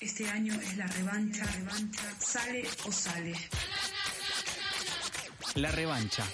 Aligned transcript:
Este 0.00 0.26
año 0.30 0.54
es 0.54 0.78
la 0.78 0.86
revancha, 0.86 1.44
revancha, 1.44 2.02
sale 2.18 2.66
o 2.86 2.92
sale. 2.92 3.34
La 5.56 5.70
revancha. 5.72 6.24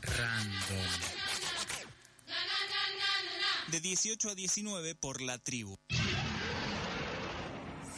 Random. 0.00 0.86
De 3.68 3.80
18 3.80 4.30
a 4.30 4.34
19 4.34 4.94
por 4.94 5.20
la 5.20 5.36
tribu. 5.36 5.76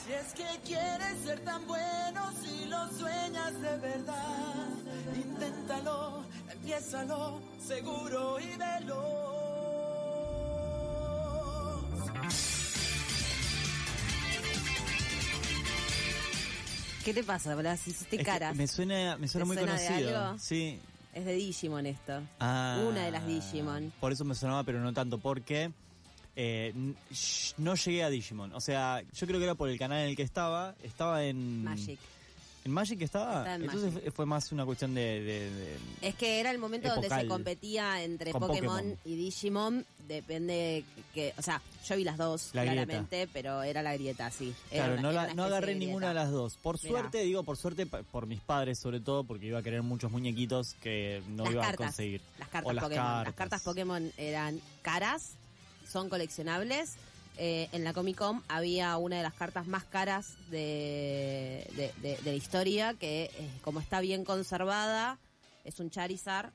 Si 0.04 0.12
es 0.12 0.34
que 0.34 0.60
quieres 0.64 1.24
ser 1.24 1.44
tan 1.44 1.64
bueno, 1.68 2.32
si 2.42 2.64
lo 2.64 2.88
sueñas 2.98 3.60
de 3.60 3.76
verdad, 3.78 4.68
inténtalo, 5.14 6.26
empiézalo, 6.50 7.42
seguro 7.64 8.40
y 8.40 8.56
veloz. 8.56 9.55
¿Qué 17.06 17.14
te 17.14 17.22
pasa, 17.22 17.54
Blas? 17.54 17.86
Hiciste 17.86 18.18
caras. 18.24 18.56
me 18.56 18.66
suena, 18.66 19.16
me 19.16 19.28
suena 19.28 19.44
¿Te 19.44 19.46
muy 19.46 19.56
suena 19.56 19.78
de 19.78 19.86
conocido. 19.86 20.24
algo? 20.24 20.38
Sí. 20.40 20.80
Es 21.14 21.24
de 21.24 21.34
Digimon 21.34 21.86
esto. 21.86 22.20
Ah, 22.40 22.84
Una 22.84 23.04
de 23.04 23.12
las 23.12 23.24
Digimon. 23.24 23.92
Por 24.00 24.10
eso 24.10 24.24
me 24.24 24.34
sonaba, 24.34 24.64
pero 24.64 24.80
no 24.80 24.92
tanto, 24.92 25.18
porque 25.18 25.70
eh, 26.34 26.74
no 27.58 27.74
llegué 27.76 28.02
a 28.02 28.10
Digimon. 28.10 28.52
O 28.54 28.60
sea, 28.60 29.04
yo 29.12 29.26
creo 29.28 29.38
que 29.38 29.44
era 29.44 29.54
por 29.54 29.68
el 29.68 29.78
canal 29.78 30.00
en 30.00 30.08
el 30.08 30.16
que 30.16 30.24
estaba. 30.24 30.74
Estaba 30.82 31.22
en. 31.22 31.62
Magic. 31.62 32.00
¿En 32.66 32.72
Magic 32.72 33.00
estaba? 33.00 33.38
Está 33.38 33.54
en 33.54 33.62
Entonces 33.62 33.94
Magic. 33.94 34.12
fue- 34.12 34.26
más 34.26 34.50
una 34.50 34.64
cuestión 34.64 34.92
de. 34.92 35.00
de- 35.22 35.50
de- 35.52 35.76
Es 36.02 36.16
que 36.16 36.40
era 36.40 36.50
el 36.50 36.58
momento 36.58 36.88
donde 36.88 37.08
se 37.08 37.26
competía 37.28 38.02
entre 38.02 38.32
Con 38.32 38.40
Pokémon, 38.40 38.76
Pokémon. 38.78 38.98
y 39.04 39.14
Digimon. 39.14 39.86
Depende 40.08 40.82
que. 41.14 41.32
O 41.38 41.42
sea, 41.42 41.62
yo 41.88 41.96
vi 41.96 42.02
las 42.02 42.16
dos, 42.18 42.50
La 42.54 42.64
grieta. 42.64 42.84
claramente, 42.84 43.28
pero 43.32 43.62
era 43.62 43.82
la 43.84 43.94
grieta, 43.94 44.32
sí. 44.32 44.52
Era 44.72 44.86
Claro, 44.86 44.92
una- 44.98 45.02
no, 45.02 45.12
la- 45.12 45.34
no 45.34 45.44
agarré 45.44 45.74
de 45.74 45.78
ninguna 45.78 46.08
de 46.08 46.14
las 46.14 46.32
dos. 46.32 46.56
Por 46.56 46.76
Mirá. 46.82 46.88
suerte, 46.90 47.18
digo 47.22 47.44
por 47.44 47.56
suerte, 47.56 47.86
por 47.86 48.26
mis 48.26 48.40
padres 48.40 48.80
sobre 48.80 48.98
todo, 48.98 49.22
porque 49.22 49.46
iba 49.46 49.60
a 49.60 49.62
querer 49.62 49.82
muchos 49.82 50.10
muñequitos 50.10 50.74
que 50.82 51.22
no 51.28 51.44
las 51.44 51.52
iba 51.52 51.62
cartas, 51.62 51.80
a 51.80 51.86
conseguir. 51.90 52.20
Las 52.40 52.48
cartas 52.48 52.68
O 52.70 52.72
las 52.72 52.82
Pokémon. 52.84 53.04
Las 53.04 53.14
cartas. 53.26 53.34
cartas 53.36 53.62
Pokémon 53.62 54.12
eran 54.16 54.60
caras, 54.82 55.34
son 55.88 56.08
coleccionables. 56.08 56.94
Eh, 57.38 57.68
en 57.72 57.84
la 57.84 57.92
Comic 57.92 58.16
Con 58.16 58.42
había 58.48 58.96
una 58.96 59.16
de 59.18 59.22
las 59.22 59.34
cartas 59.34 59.66
más 59.66 59.84
caras 59.84 60.34
de, 60.50 61.66
de, 61.76 61.92
de- 62.00 62.16
de 62.16 62.30
la 62.30 62.36
historia, 62.36 62.94
que 62.94 63.24
eh, 63.24 63.50
como 63.62 63.80
está 63.80 64.00
bien 64.00 64.24
conservada, 64.24 65.18
es 65.64 65.78
un 65.80 65.90
Charizard. 65.90 66.50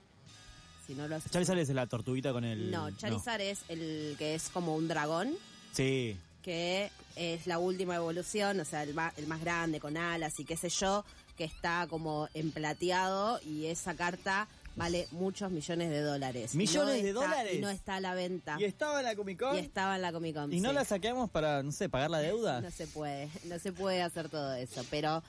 Si 0.88 0.96
no 0.96 1.08
lo 1.08 1.20
Charizard 1.20 1.60
es 1.60 1.70
la 1.70 1.86
tortuguita 1.86 2.32
con 2.34 2.44
el. 2.44 2.72
No, 2.72 2.90
Charizard 2.98 3.42
es 3.42 3.60
el 3.70 4.16
que 4.18 4.34
es 4.36 4.50
como 4.50 4.76
un 4.76 4.88
dragón, 4.88 5.36
Sí. 5.74 6.18
que 6.42 6.90
es 7.16 7.46
la 7.46 7.60
última 7.60 7.96
evolución, 7.96 8.60
o 8.60 8.66
sea, 8.66 8.82
el 8.82 8.96
más, 8.96 9.16
el 9.20 9.28
más 9.28 9.40
grande, 9.42 9.80
con 9.80 9.96
alas 9.98 10.40
y 10.40 10.46
qué 10.46 10.58
sé 10.58 10.70
yo, 10.70 11.06
que 11.38 11.44
está 11.44 11.86
como 11.90 12.28
emplateado 12.34 13.40
y 13.46 13.68
esa 13.68 13.96
carta 13.96 14.48
vale 14.76 15.08
muchos 15.12 15.52
millones 15.52 15.90
de 15.90 16.02
dólares. 16.02 16.56
¿Millones 16.56 17.04
de 17.04 17.10
está- 17.10 17.22
dólares? 17.22 17.54
Y 17.56 17.60
no 17.60 17.70
está 17.70 17.96
a 17.96 18.00
la 18.00 18.14
venta. 18.14 18.58
¿Y 18.60 18.64
estaba 18.66 19.00
en 19.00 19.06
la 19.06 19.16
Comic 19.16 19.40
Con? 19.40 19.56
Y 19.56 19.60
estaba 19.60 19.96
en 19.96 20.02
la 20.02 20.12
Comic 20.12 20.36
Con. 20.36 20.54
¿Y 20.54 20.60
no 20.62 20.72
la 20.74 20.86
saqueamos 20.86 21.30
para, 21.30 21.62
no 21.64 21.72
sé, 21.72 21.90
pagar 21.90 22.10
la 22.10 22.20
deuda? 22.22 22.62
No 22.62 22.72
se 22.72 22.88
puede, 22.88 23.30
no 23.46 23.60
se 23.60 23.72
puede 23.72 24.02
hacer 24.02 24.30
todo 24.30 24.54
eso, 24.56 24.84
pero 24.90 25.24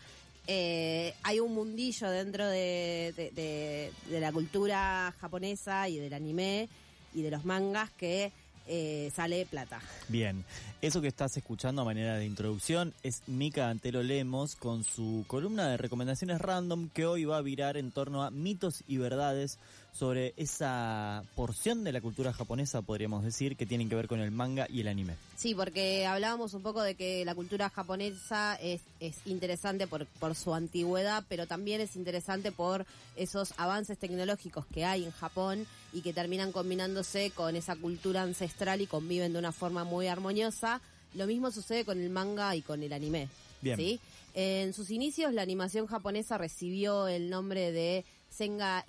eh, 0.47 1.15
hay 1.23 1.41
un 1.41 1.55
mundillo 1.55 2.11
dentro 2.11 2.47
de, 2.49 3.13
de- 3.17 3.31
de- 3.31 3.93
de 4.09 4.21
la 4.21 4.33
cultura 4.33 5.15
japonesa 5.21 5.89
y 5.89 5.99
del 5.99 6.15
anime 6.15 6.69
y 7.15 7.23
de 7.23 7.31
los 7.31 7.45
mangas 7.45 7.91
que 7.93 8.33
eh, 8.67 9.11
sale 9.15 9.47
plata. 9.47 9.81
Bien, 10.09 10.45
eso 10.81 11.01
que 11.01 11.09
estás 11.09 11.37
escuchando 11.37 11.83
a 11.83 11.85
manera 11.85 12.17
de 12.17 12.27
introducción 12.27 12.95
es 13.03 13.23
Mika 13.27 13.69
Antelo 13.69 14.03
Lemos 14.03 14.57
con 14.57 14.85
su 14.85 15.25
columna 15.27 15.69
de 15.69 15.77
recomendaciones 15.77 16.41
random 16.41 16.89
que 16.89 17.07
hoy 17.07 17.25
va 17.25 17.39
a 17.39 17.43
virar 17.43 17.77
en 17.77 17.91
torno 17.91 18.23
a 18.23 18.31
mitos 18.31 18.85
y 18.87 18.97
verdades 18.97 19.59
sobre 19.93 20.33
esa 20.37 21.23
porción 21.37 21.85
de 21.85 21.93
la 21.93 22.01
cultura 22.01 22.33
japonesa, 22.33 22.81
podríamos 22.83 23.25
decir, 23.25 23.57
que 23.57 23.67
tienen 23.67 23.89
que 23.89 23.95
ver 23.95 24.09
con 24.09 24.21
el 24.21 24.31
manga 24.31 24.67
y 24.71 24.81
el 24.81 24.89
anime. 24.89 25.17
Sí, 25.37 25.55
porque 25.55 26.07
hablábamos 26.07 26.55
un 26.55 26.63
poco 26.63 26.83
de 26.83 26.95
que 26.95 27.25
la 27.25 27.35
cultura 27.35 27.69
japonesa 27.69 28.55
es, 28.57 28.81
es 29.01 29.17
interesante 29.27 29.87
por, 29.87 30.07
por 30.07 30.35
su 30.35 30.55
antigüedad, 30.55 31.25
pero 31.29 31.47
también 31.47 31.81
es 31.83 31.95
interesante 31.97 32.53
por 32.53 32.87
esos 33.17 33.53
avances 33.59 33.99
tecnológicos 33.99 34.65
que 34.67 34.87
hay 34.87 35.05
en 35.05 35.11
Japón 35.11 35.67
y 35.93 36.01
que 36.01 36.15
terminan 36.15 36.53
combinándose 36.53 37.31
con 37.31 37.55
esa 37.55 37.77
cultura 37.77 38.23
ancestral 38.23 38.81
y 38.81 38.87
conviven 38.87 39.35
de 39.35 39.39
una 39.39 39.53
forma 39.53 39.85
muy 39.85 40.07
armoniosa. 40.07 40.81
Lo 41.15 41.27
mismo 41.27 41.51
sucede 41.51 41.85
con 41.85 42.01
el 42.01 42.09
manga 42.09 42.57
y 42.57 42.63
con 42.63 42.83
el 42.83 42.95
anime. 42.95 43.29
Bien. 43.61 43.77
¿sí? 43.77 44.01
En 44.35 44.73
sus 44.73 44.91
inicios, 44.91 45.35
la 45.35 45.43
animación 45.43 45.87
japonesa 45.87 46.39
recibió 46.39 47.07
el 47.09 47.29
nombre 47.29 47.73
de 47.73 48.07
Senga 48.31 48.85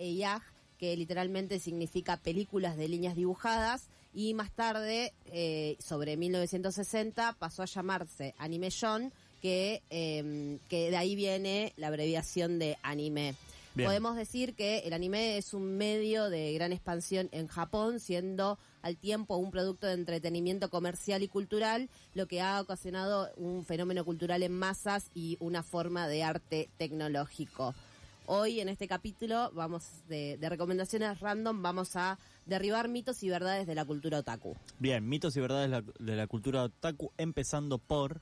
que 0.84 0.98
literalmente 0.98 1.60
significa 1.60 2.18
películas 2.18 2.76
de 2.76 2.90
líneas 2.90 3.16
dibujadas, 3.16 3.84
y 4.14 4.34
más 4.34 4.52
tarde, 4.52 5.14
eh, 5.28 5.78
sobre 5.80 6.18
1960, 6.18 7.38
pasó 7.40 7.64
a 7.64 7.68
llamarse 7.68 8.36
Animation, 8.38 9.14
que, 9.42 9.82
eh, 9.90 10.58
que 10.68 10.92
de 10.92 10.98
ahí 10.98 11.16
viene 11.16 11.72
la 11.78 11.88
abreviación 11.88 12.60
de 12.60 12.78
anime. 12.84 13.36
Bien. 13.76 13.88
Podemos 13.88 14.18
decir 14.18 14.56
que 14.56 14.80
el 14.80 14.92
anime 14.92 15.38
es 15.38 15.54
un 15.54 15.78
medio 15.78 16.30
de 16.30 16.52
gran 16.52 16.74
expansión 16.74 17.30
en 17.32 17.48
Japón, 17.48 18.02
siendo 18.02 18.60
al 18.82 18.98
tiempo 18.98 19.38
un 19.38 19.52
producto 19.52 19.88
de 19.88 19.94
entretenimiento 19.94 20.70
comercial 20.70 21.24
y 21.24 21.30
cultural, 21.30 21.88
lo 22.14 22.28
que 22.28 22.42
ha 22.42 22.60
ocasionado 22.60 23.30
un 23.38 23.64
fenómeno 23.64 24.04
cultural 24.04 24.44
en 24.44 24.52
masas 24.52 25.12
y 25.16 25.38
una 25.40 25.64
forma 25.64 26.10
de 26.10 26.24
arte 26.24 26.68
tecnológico. 26.76 27.74
Hoy 28.25 28.59
en 28.61 28.69
este 28.69 28.88
capítulo 28.88 29.51
vamos 29.53 29.84
de, 30.07 30.38
de 30.38 30.50
recomendaciones 30.50 31.19
random 31.19 31.61
vamos 31.61 31.95
a 31.95 32.17
derribar 32.45 32.88
mitos 32.88 33.22
y 33.23 33.29
verdades 33.29 33.67
de 33.67 33.75
la 33.75 33.85
cultura 33.85 34.19
otaku. 34.19 34.56
Bien, 34.79 35.07
mitos 35.07 35.35
y 35.35 35.41
verdades 35.41 35.84
de 36.00 36.16
la, 36.16 36.28
cultura 36.28 36.63
otaku, 36.63 37.11
empezando 37.17 37.78
por... 37.79 38.22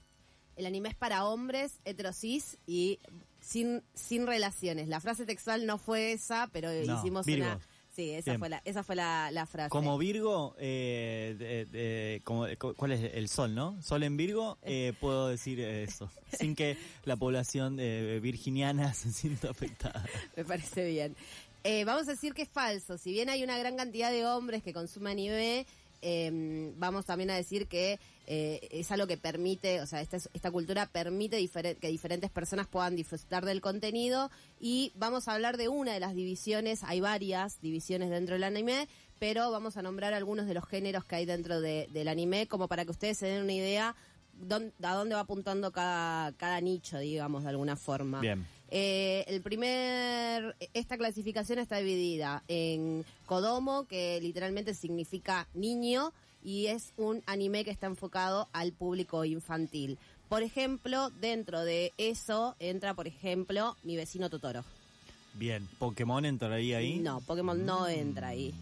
El 0.55 0.65
anime 0.65 0.89
es 0.89 0.95
para 0.95 1.25
hombres, 1.25 1.79
heterosis 1.85 2.57
y 2.67 2.99
sin, 3.39 3.83
sin 3.93 4.27
relaciones. 4.27 4.87
La 4.87 4.99
frase 4.99 5.25
textual 5.25 5.65
no 5.65 5.77
fue 5.77 6.13
esa, 6.13 6.49
pero 6.51 6.69
No, 6.85 6.97
hicimos 6.99 7.25
Virgo. 7.25 7.45
una... 7.45 7.59
Sí, 7.93 8.11
esa 8.11 8.31
Bien. 8.31 8.39
fue 8.39 8.49
la, 8.49 8.61
esa 8.63 8.83
fue 8.83 8.95
la, 8.95 9.31
la 9.31 9.45
frase. 9.45 9.69
Como 9.69 9.97
Virgo, 9.97 10.55
eh, 10.59 11.35
de- 11.37 11.65
de- 11.65 12.21
como- 12.23 12.45
¿cuál 12.77 12.93
es 12.93 13.13
el 13.13 13.27
sol, 13.27 13.53
no? 13.53 13.81
Sol 13.81 14.03
en 14.03 14.15
Virgo, 14.15 14.57
eh, 14.63 14.93
puedo 15.01 15.27
decir 15.27 15.59
eso, 15.59 16.09
sin 16.39 16.55
que 16.55 16.77
la 17.03 17.17
población 17.17 17.77
eh, 17.79 18.19
virginiana 18.21 18.93
se 18.93 19.11
sienta 19.11 19.49
afectada. 19.49 20.05
Me 20.37 20.45
parece 20.45 20.87
bien. 20.89 21.15
Eh, 21.63 21.83
vamos 21.85 22.07
a 22.07 22.11
decir 22.11 22.33
que 22.33 22.43
es 22.43 22.49
falso. 22.49 22.97
Si 22.97 23.11
bien 23.11 23.29
hay 23.29 23.43
una 23.43 23.57
gran 23.57 23.75
cantidad 23.77 24.09
de 24.09 24.25
hombres 24.25 24.63
que 24.63 24.73
consumen 24.73 25.11
anime, 25.11 25.65
eh, 26.01 26.71
vamos 26.77 27.05
también 27.05 27.29
a 27.31 27.35
decir 27.35 27.67
que 27.67 27.99
eh, 28.27 28.67
es 28.71 28.91
algo 28.91 29.07
que 29.07 29.17
permite, 29.17 29.81
o 29.81 29.87
sea, 29.87 30.01
esta, 30.01 30.17
esta 30.17 30.51
cultura 30.51 30.85
permite 30.87 31.45
que 31.79 31.87
diferentes 31.89 32.29
personas 32.29 32.67
puedan 32.67 32.95
disfrutar 32.95 33.45
del 33.45 33.61
contenido 33.61 34.29
y 34.59 34.91
vamos 34.95 35.27
a 35.27 35.33
hablar 35.33 35.57
de 35.57 35.67
una 35.67 35.93
de 35.93 35.99
las 35.99 36.15
divisiones, 36.15 36.83
hay 36.83 37.01
varias 37.01 37.59
divisiones 37.61 38.09
dentro 38.09 38.35
del 38.35 38.43
anime, 38.43 38.87
pero 39.19 39.51
vamos 39.51 39.77
a 39.77 39.81
nombrar 39.81 40.13
algunos 40.13 40.45
de 40.47 40.53
los 40.53 40.65
géneros 40.65 41.03
que 41.05 41.15
hay 41.17 41.25
dentro 41.25 41.59
de- 41.61 41.87
del 41.91 42.07
anime 42.07 42.47
como 42.47 42.67
para 42.67 42.85
que 42.85 42.91
ustedes 42.91 43.17
se 43.17 43.27
den 43.27 43.43
una 43.43 43.53
idea 43.53 43.95
dón- 44.33 44.71
a 44.81 44.93
dónde 44.95 45.15
va 45.15 45.21
apuntando 45.21 45.71
cada, 45.71 46.31
cada 46.33 46.59
nicho, 46.61 46.97
digamos, 46.99 47.43
de 47.43 47.49
alguna 47.49 47.75
forma. 47.75 48.21
Bien. 48.21 48.47
Eh, 48.73 49.25
el 49.27 49.41
primer, 49.41 50.55
esta 50.73 50.97
clasificación 50.97 51.59
está 51.59 51.77
dividida 51.77 52.41
en 52.47 53.05
Kodomo, 53.25 53.85
que 53.85 54.19
literalmente 54.21 54.73
significa 54.73 55.47
niño, 55.53 56.13
y 56.43 56.67
es 56.67 56.93
un 56.97 57.21
anime 57.25 57.65
que 57.65 57.71
está 57.71 57.87
enfocado 57.87 58.47
al 58.53 58.71
público 58.71 59.25
infantil. 59.25 59.97
Por 60.29 60.41
ejemplo, 60.41 61.09
dentro 61.09 61.65
de 61.65 61.91
eso 61.97 62.55
entra, 62.59 62.93
por 62.93 63.07
ejemplo, 63.07 63.75
mi 63.83 63.97
vecino 63.97 64.29
Totoro. 64.29 64.63
Bien, 65.33 65.67
Pokémon 65.77 66.23
entraría 66.25 66.77
ahí. 66.77 66.99
No, 66.99 67.19
Pokémon 67.21 67.65
no 67.65 67.87
entra 67.87 68.29
ahí. 68.29 68.53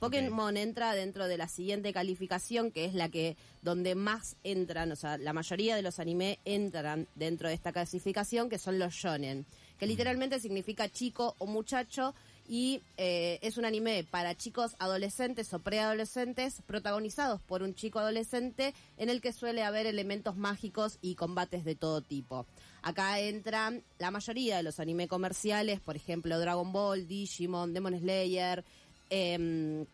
Pokémon 0.00 0.56
entra 0.56 0.94
dentro 0.94 1.28
de 1.28 1.38
la 1.38 1.46
siguiente 1.46 1.92
calificación, 1.92 2.72
que 2.72 2.86
es 2.86 2.94
la 2.94 3.08
que 3.08 3.36
donde 3.62 3.94
más 3.94 4.34
entran, 4.42 4.90
o 4.90 4.96
sea, 4.96 5.16
la 5.16 5.32
mayoría 5.32 5.76
de 5.76 5.82
los 5.82 6.00
anime 6.00 6.40
entran 6.44 7.06
dentro 7.14 7.48
de 7.48 7.54
esta 7.54 7.72
clasificación, 7.72 8.50
que 8.50 8.58
son 8.58 8.80
los 8.80 8.92
shonen, 8.92 9.46
que 9.82 9.88
literalmente 9.88 10.38
significa 10.38 10.88
chico 10.88 11.34
o 11.38 11.46
muchacho 11.46 12.14
y 12.46 12.82
eh, 12.98 13.40
es 13.42 13.58
un 13.58 13.64
anime 13.64 14.06
para 14.08 14.36
chicos 14.36 14.76
adolescentes 14.78 15.52
o 15.54 15.58
preadolescentes 15.58 16.62
protagonizados 16.66 17.40
por 17.40 17.64
un 17.64 17.74
chico 17.74 17.98
adolescente 17.98 18.74
en 18.96 19.10
el 19.10 19.20
que 19.20 19.32
suele 19.32 19.64
haber 19.64 19.86
elementos 19.86 20.36
mágicos 20.36 20.98
y 21.02 21.16
combates 21.16 21.64
de 21.64 21.74
todo 21.74 22.00
tipo. 22.00 22.46
Acá 22.82 23.18
entran 23.18 23.82
la 23.98 24.12
mayoría 24.12 24.58
de 24.58 24.62
los 24.62 24.78
anime 24.78 25.08
comerciales, 25.08 25.80
por 25.80 25.96
ejemplo 25.96 26.38
Dragon 26.38 26.72
Ball, 26.72 27.08
Digimon, 27.08 27.74
Demon 27.74 27.98
Slayer, 27.98 28.62
em, 29.10 29.84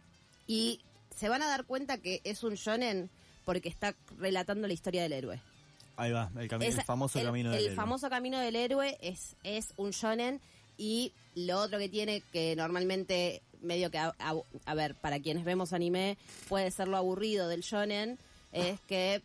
y 0.46 0.82
se 1.16 1.30
van 1.30 1.40
a 1.40 1.48
dar 1.48 1.64
cuenta 1.64 1.96
que 1.96 2.20
es 2.24 2.44
un 2.44 2.56
shonen 2.56 3.08
porque 3.46 3.70
está 3.70 3.94
relatando 4.18 4.66
la 4.66 4.74
historia 4.74 5.00
del 5.00 5.14
héroe. 5.14 5.40
Ahí 5.98 6.12
va, 6.12 6.30
el, 6.38 6.48
cami- 6.48 6.64
el 6.64 6.82
famoso 6.82 7.18
el- 7.18 7.26
camino 7.26 7.50
del 7.50 7.58
El 7.58 7.64
héroe. 7.66 7.76
famoso 7.76 8.08
camino 8.08 8.38
del 8.38 8.56
héroe 8.56 8.96
es, 9.02 9.36
es 9.44 9.74
un 9.76 9.90
shonen 9.90 10.40
y 10.78 11.12
lo 11.34 11.58
otro 11.60 11.78
que 11.78 11.88
tiene 11.88 12.22
que 12.32 12.54
normalmente 12.56 13.42
medio 13.62 13.90
que 13.90 13.98
a, 13.98 14.14
a- 14.18 14.34
a 14.64 14.74
ver 14.74 14.94
para 14.94 15.18
quienes 15.20 15.44
vemos 15.44 15.72
anime 15.72 16.16
puede 16.48 16.70
ser 16.70 16.86
lo 16.88 16.96
aburrido 16.96 17.48
del 17.48 17.60
shonen 17.62 18.18
es 18.52 18.80
que 18.86 19.20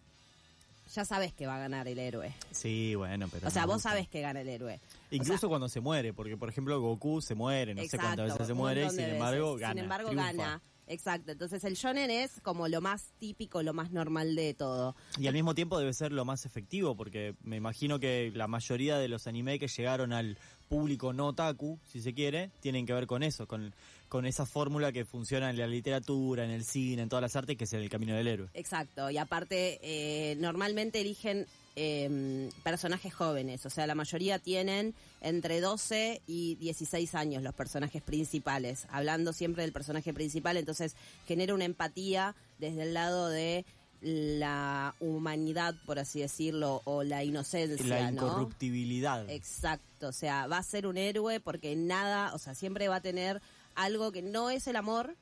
ya 0.93 1.05
sabes 1.05 1.31
que 1.33 1.47
va 1.47 1.55
a 1.55 1.59
ganar 1.59 1.87
el 1.87 1.97
héroe. 1.97 2.33
Sí, 2.51 2.93
bueno, 2.95 3.27
pero. 3.31 3.47
O 3.47 3.51
sea, 3.51 3.65
vos 3.65 3.75
gusta. 3.75 3.89
sabes 3.91 4.07
que 4.09 4.21
gana 4.21 4.41
el 4.41 4.49
héroe. 4.49 4.79
O 5.11 5.15
Incluso 5.15 5.37
sea, 5.39 5.49
cuando 5.49 5.69
se 5.69 5.79
muere, 5.79 6.13
porque 6.13 6.37
por 6.37 6.49
ejemplo 6.49 6.79
Goku 6.81 7.21
se 7.21 7.35
muere, 7.35 7.73
no 7.73 7.81
sé 7.83 7.97
cuántas 7.97 8.31
veces 8.31 8.47
se 8.47 8.53
muere, 8.53 8.81
montón 8.85 8.97
sin 9.05 9.13
embargo 9.13 9.55
gana. 9.55 9.73
Sin 9.73 9.83
embargo 9.83 10.09
triunfa. 10.09 10.31
gana. 10.33 10.61
Exacto. 10.87 11.31
Entonces 11.31 11.63
el 11.63 11.75
shonen 11.75 12.11
es 12.11 12.39
como 12.41 12.67
lo 12.67 12.81
más 12.81 13.13
típico, 13.19 13.63
lo 13.63 13.73
más 13.73 13.91
normal 13.91 14.35
de 14.35 14.53
todo. 14.53 14.95
Y 15.17 15.27
al 15.27 15.33
mismo 15.33 15.55
tiempo 15.55 15.79
debe 15.79 15.93
ser 15.93 16.11
lo 16.11 16.25
más 16.25 16.45
efectivo, 16.45 16.95
porque 16.95 17.35
me 17.43 17.57
imagino 17.57 17.99
que 17.99 18.31
la 18.33 18.47
mayoría 18.47 18.97
de 18.97 19.07
los 19.07 19.27
anime 19.27 19.59
que 19.59 19.67
llegaron 19.67 20.13
al 20.13 20.37
público 20.67 21.13
no 21.13 21.27
otaku, 21.27 21.79
si 21.85 22.01
se 22.01 22.13
quiere, 22.13 22.49
tienen 22.59 22.85
que 22.85 22.93
ver 22.93 23.05
con 23.05 23.23
eso, 23.23 23.47
con, 23.47 23.73
con 24.09 24.25
esa 24.25 24.45
fórmula 24.45 24.91
que 24.91 25.05
funciona 25.05 25.49
en 25.49 25.57
la 25.57 25.67
literatura, 25.67 26.45
en 26.45 26.51
el 26.51 26.63
cine, 26.63 27.03
en 27.03 27.09
todas 27.09 27.21
las 27.21 27.35
artes, 27.35 27.57
que 27.57 27.65
es 27.65 27.73
el 27.73 27.89
camino 27.89 28.15
del 28.15 28.27
héroe. 28.27 28.49
Exacto, 28.53 29.09
y 29.09 29.17
aparte 29.17 29.79
eh, 29.83 30.35
normalmente 30.37 31.01
eligen 31.01 31.45
eh, 31.75 32.49
personajes 32.63 33.13
jóvenes, 33.13 33.65
o 33.65 33.69
sea, 33.69 33.87
la 33.87 33.95
mayoría 33.95 34.39
tienen 34.39 34.93
entre 35.21 35.59
12 35.61 36.21
y 36.27 36.55
16 36.55 37.15
años 37.15 37.43
los 37.43 37.53
personajes 37.55 38.01
principales, 38.01 38.85
hablando 38.89 39.33
siempre 39.33 39.63
del 39.63 39.71
personaje 39.71 40.13
principal, 40.13 40.57
entonces 40.57 40.95
genera 41.27 41.53
una 41.53 41.65
empatía 41.65 42.35
desde 42.59 42.83
el 42.83 42.93
lado 42.93 43.29
de 43.29 43.65
la 44.01 44.93
humanidad, 44.99 45.75
por 45.85 45.97
así 45.97 46.19
decirlo, 46.19 46.81
o 46.85 47.03
la 47.03 47.23
inocencia, 47.23 47.85
La 47.85 48.11
¿no? 48.11 48.27
incorruptibilidad. 48.27 49.29
Exacto, 49.29 50.09
o 50.09 50.11
sea, 50.11 50.45
va 50.47 50.57
a 50.57 50.63
ser 50.63 50.85
un 50.87 50.97
héroe 50.97 51.39
porque 51.39 51.75
nada, 51.75 52.33
o 52.33 52.37
sea, 52.37 52.53
siempre 52.53 52.87
va 52.89 52.97
a 52.97 53.01
tener 53.01 53.41
algo 53.75 54.11
que 54.11 54.21
no 54.21 54.49
es 54.49 54.67
el 54.67 54.75
amor, 54.75 55.15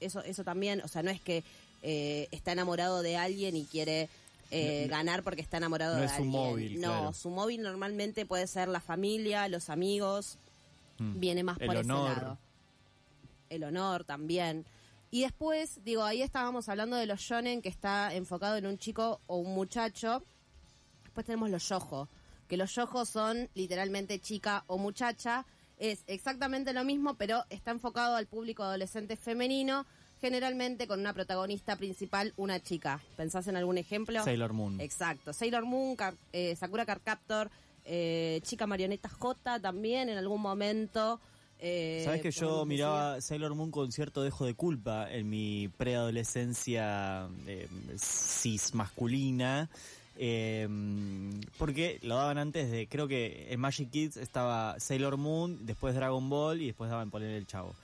eso, 0.00 0.22
eso 0.24 0.44
también, 0.44 0.80
o 0.82 0.88
sea, 0.88 1.02
no 1.02 1.10
es 1.10 1.20
que 1.20 1.44
eh, 1.82 2.28
está 2.30 2.52
enamorado 2.52 3.02
de 3.02 3.16
alguien 3.16 3.54
y 3.56 3.64
quiere 3.64 4.08
eh, 4.50 4.86
No- 4.88 4.96
ganar 4.96 5.22
porque 5.22 5.40
está 5.42 5.56
enamorado 5.58 5.94
no 5.94 6.00
de 6.00 6.06
es 6.06 6.12
su 6.12 6.16
alguien. 6.22 6.32
móvil, 6.32 6.80
no, 6.80 6.88
claro. 6.88 7.12
su 7.12 7.30
móvil 7.30 7.62
normalmente 7.62 8.26
puede 8.26 8.46
ser 8.46 8.68
la 8.68 8.80
familia, 8.80 9.48
los 9.48 9.70
amigos, 9.70 10.38
Mm. 10.98 11.18
viene 11.20 11.42
más 11.44 11.58
El 11.60 11.66
por 11.68 11.76
honor. 11.78 12.10
ese 12.12 12.20
lado. 12.20 12.38
El 13.48 13.64
honor 13.64 14.04
también. 14.04 14.64
Y 15.10 15.22
después, 15.22 15.82
digo, 15.84 16.04
ahí 16.04 16.22
estábamos 16.22 16.68
hablando 16.68 16.96
de 16.96 17.06
los 17.06 17.20
shonen 17.20 17.62
que 17.62 17.68
está 17.68 18.14
enfocado 18.14 18.56
en 18.56 18.66
un 18.66 18.78
chico 18.78 19.20
o 19.26 19.36
un 19.38 19.54
muchacho. 19.54 20.22
Después 21.04 21.26
tenemos 21.26 21.50
los 21.50 21.68
yojo, 21.68 22.08
que 22.46 22.56
los 22.56 22.72
yojo 22.74 23.04
son 23.04 23.48
literalmente 23.54 24.20
chica 24.20 24.62
o 24.68 24.78
muchacha. 24.78 25.46
Es 25.78 26.04
exactamente 26.06 26.72
lo 26.72 26.84
mismo, 26.84 27.14
pero 27.14 27.44
está 27.50 27.70
enfocado 27.72 28.14
al 28.14 28.26
público 28.26 28.62
adolescente 28.62 29.16
femenino, 29.16 29.86
generalmente 30.20 30.86
con 30.86 31.00
una 31.00 31.12
protagonista 31.12 31.76
principal, 31.76 32.32
una 32.36 32.60
chica. 32.60 33.00
¿Pensás 33.16 33.46
en 33.48 33.56
algún 33.56 33.78
ejemplo? 33.78 34.22
Sailor 34.24 34.52
Moon. 34.52 34.80
Exacto. 34.80 35.32
Sailor 35.32 35.64
Moon, 35.64 35.96
Car- 35.96 36.14
eh, 36.32 36.54
Sakura 36.56 36.84
Card 36.86 37.00
Captor, 37.04 37.50
eh, 37.84 38.40
Chica 38.42 38.66
Marioneta 38.66 39.08
J 39.08 39.60
también 39.60 40.08
en 40.08 40.18
algún 40.18 40.40
momento. 40.42 41.20
eh, 41.58 42.02
Sabes 42.04 42.22
que 42.22 42.30
yo 42.30 42.64
miraba 42.64 43.20
Sailor 43.20 43.54
Moon 43.54 43.70
con 43.70 43.92
cierto 43.92 44.22
dejo 44.22 44.44
de 44.46 44.54
culpa 44.54 45.10
en 45.12 45.28
mi 45.28 45.68
preadolescencia 45.76 47.28
eh, 47.46 47.68
cis 47.98 48.74
masculina. 48.74 49.68
eh, 50.22 50.68
porque 51.58 51.98
lo 52.02 52.16
daban 52.16 52.36
antes 52.38 52.70
de, 52.70 52.86
creo 52.88 53.08
que 53.08 53.52
en 53.52 53.58
Magic 53.60 53.90
Kids 53.90 54.16
estaba 54.18 54.78
Sailor 54.78 55.16
Moon, 55.16 55.64
después 55.66 55.94
Dragon 55.94 56.28
Ball 56.28 56.60
y 56.60 56.66
después 56.66 56.90
daban 56.90 57.10
Poner 57.10 57.30
el 57.30 57.46
Chavo. 57.46 57.74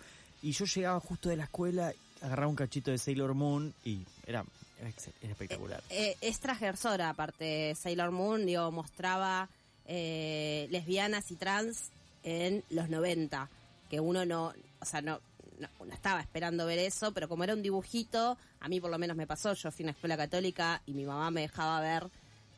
Y 0.43 0.53
yo 0.53 0.67
llegaba 0.67 1.01
justo 1.01 1.29
de 1.31 1.37
la 1.37 1.45
escuela, 1.45 1.93
agarraba 2.23 2.49
un 2.49 2.57
cachito 2.57 2.91
de 2.91 2.99
Sailor 2.99 3.35
Moon 3.35 3.75
y 3.85 4.05
era, 4.27 4.45
era, 4.81 4.89
espectacular. 5.23 5.83
Eh, 5.91 6.17
es 6.21 6.41
transgresora, 6.41 7.11
aparte 7.11 7.75
Sailor 7.75 8.11
Moon, 8.11 8.47
digo, 8.47 8.71
mostraba 8.73 9.49
eh, 9.87 10.67
lesbianas 10.71 11.31
y 11.31 11.37
trans 11.37 11.91
en 12.23 12.65
los 12.71 12.89
90, 12.89 13.49
que 13.89 14.01
uno 14.01 14.25
no, 14.25 14.53
o 14.81 14.85
sea, 14.85 15.01
no, 15.01 15.21
no, 15.59 15.69
no 15.85 15.93
estaba 15.93 16.21
esperando 16.21 16.67
ver 16.67 16.79
eso, 16.79 17.13
pero 17.13 17.29
como 17.29 17.45
era 17.45 17.55
un 17.55 17.63
dibujito, 17.63 18.37
a 18.61 18.69
mí 18.69 18.81
por 18.81 18.91
lo 18.91 18.99
menos 18.99 19.17
me 19.17 19.27
pasó, 19.27 19.55
yo 19.55 19.71
fui 19.71 19.85
a 19.85 19.87
una 19.87 19.93
escuela 19.93 20.17
católica 20.17 20.83
y 20.87 20.93
mi 20.93 21.05
mamá 21.05 21.31
me 21.31 21.43
dejaba 21.43 21.81
ver 21.81 22.11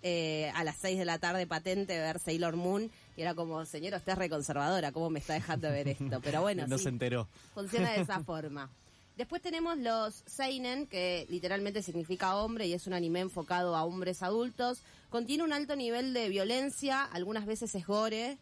eh, 0.03 0.51
a 0.55 0.63
las 0.63 0.77
6 0.77 0.99
de 0.99 1.05
la 1.05 1.19
tarde 1.19 1.47
patente, 1.47 1.99
ver 1.99 2.19
Sailor 2.19 2.57
Moon, 2.57 2.91
y 3.17 3.21
era 3.21 3.35
como, 3.35 3.65
señora, 3.67 3.97
usted 3.97 4.13
es 4.13 4.19
reconservadora, 4.19 4.93
¿cómo 4.93 5.11
me 5.11 5.19
está 5.19 5.35
dejando 5.35 5.69
ver 5.71 5.89
esto? 5.89 6.21
Pero 6.23 6.41
bueno, 6.41 6.67
no 6.67 6.79
sí. 6.79 6.85
se 6.85 6.91
enteró. 6.91 7.27
Funciona 7.53 7.93
de 7.93 8.03
esa 8.03 8.21
forma. 8.21 8.71
Después 9.19 9.43
tenemos 9.43 9.77
los 9.79 10.23
Seinen, 10.27 10.87
que 10.87 11.27
literalmente 11.29 11.83
significa 11.83 12.37
hombre 12.37 12.69
y 12.69 12.73
es 12.73 12.87
un 12.87 12.93
anime 12.93 13.19
enfocado 13.19 13.75
a 13.75 13.85
hombres 13.85 14.23
adultos. 14.23 14.81
Contiene 15.11 15.43
un 15.43 15.53
alto 15.53 15.75
nivel 15.75 16.15
de 16.15 16.29
violencia, 16.29 17.03
algunas 17.03 17.45
veces 17.45 17.75
es 17.75 17.85
gore. 17.85 18.39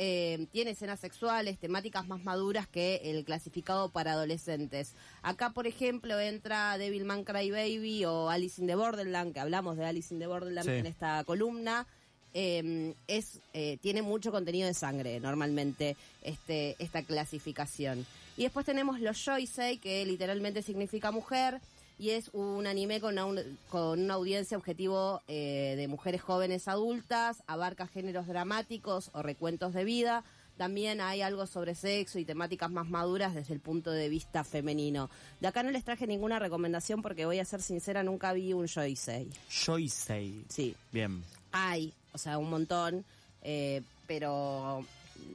eh, 0.00 0.46
tiene 0.52 0.72
escenas 0.72 1.00
sexuales, 1.00 1.58
temáticas 1.58 2.06
más 2.06 2.22
maduras 2.22 2.68
que 2.68 3.00
el 3.04 3.24
clasificado 3.24 3.88
para 3.90 4.12
adolescentes. 4.12 4.92
Acá, 5.22 5.50
por 5.50 5.66
ejemplo, 5.66 6.18
entra 6.20 6.78
Devilman 6.78 7.24
Crybaby 7.24 8.04
o 8.04 8.28
Alice 8.28 8.60
in 8.60 8.68
the 8.68 8.76
Borderland, 8.76 9.32
que 9.34 9.40
hablamos 9.40 9.76
de 9.76 9.86
Alice 9.86 10.14
in 10.14 10.20
the 10.20 10.26
Borderland 10.28 10.68
Sí. 10.68 10.74
en 10.76 10.86
esta 10.86 11.24
columna. 11.24 11.86
Eh, 12.34 12.94
es 13.08 13.40
eh, 13.54 13.78
tiene 13.82 14.02
mucho 14.02 14.30
contenido 14.30 14.68
de 14.68 14.74
sangre 14.74 15.18
normalmente 15.18 15.96
este 16.22 16.76
esta 16.78 17.02
clasificación 17.02 18.04
y 18.38 18.44
después 18.44 18.64
tenemos 18.64 19.00
los 19.00 19.22
Yoisei 19.24 19.78
que 19.78 20.06
literalmente 20.06 20.62
significa 20.62 21.10
mujer 21.10 21.60
y 21.98 22.10
es 22.10 22.30
un 22.32 22.68
anime 22.68 23.00
con 23.00 23.18
una, 23.18 23.42
con 23.68 23.98
una 24.00 24.14
audiencia 24.14 24.56
objetivo 24.56 25.22
eh, 25.26 25.74
de 25.76 25.88
mujeres 25.88 26.22
jóvenes 26.22 26.68
adultas 26.68 27.42
abarca 27.48 27.88
géneros 27.88 28.28
dramáticos 28.28 29.10
o 29.12 29.22
recuentos 29.22 29.74
de 29.74 29.82
vida 29.82 30.24
también 30.56 31.00
hay 31.00 31.20
algo 31.20 31.46
sobre 31.46 31.74
sexo 31.74 32.20
y 32.20 32.24
temáticas 32.24 32.70
más 32.70 32.88
maduras 32.88 33.34
desde 33.34 33.54
el 33.54 33.60
punto 33.60 33.92
de 33.92 34.08
vista 34.08 34.42
femenino. 34.42 35.08
De 35.40 35.46
acá 35.46 35.62
no 35.62 35.70
les 35.70 35.84
traje 35.84 36.06
ninguna 36.06 36.40
recomendación 36.40 37.00
porque 37.00 37.26
voy 37.26 37.38
a 37.38 37.44
ser 37.44 37.62
sincera, 37.62 38.02
nunca 38.02 38.32
vi 38.32 38.52
un 38.52 38.66
Yoisei. 38.66 39.28
Joysei. 39.48 40.44
Sí, 40.48 40.74
Bien. 40.92 41.22
hay, 41.52 41.94
o 42.12 42.18
sea, 42.18 42.38
un 42.38 42.50
montón, 42.50 43.04
eh, 43.42 43.82
pero 44.08 44.84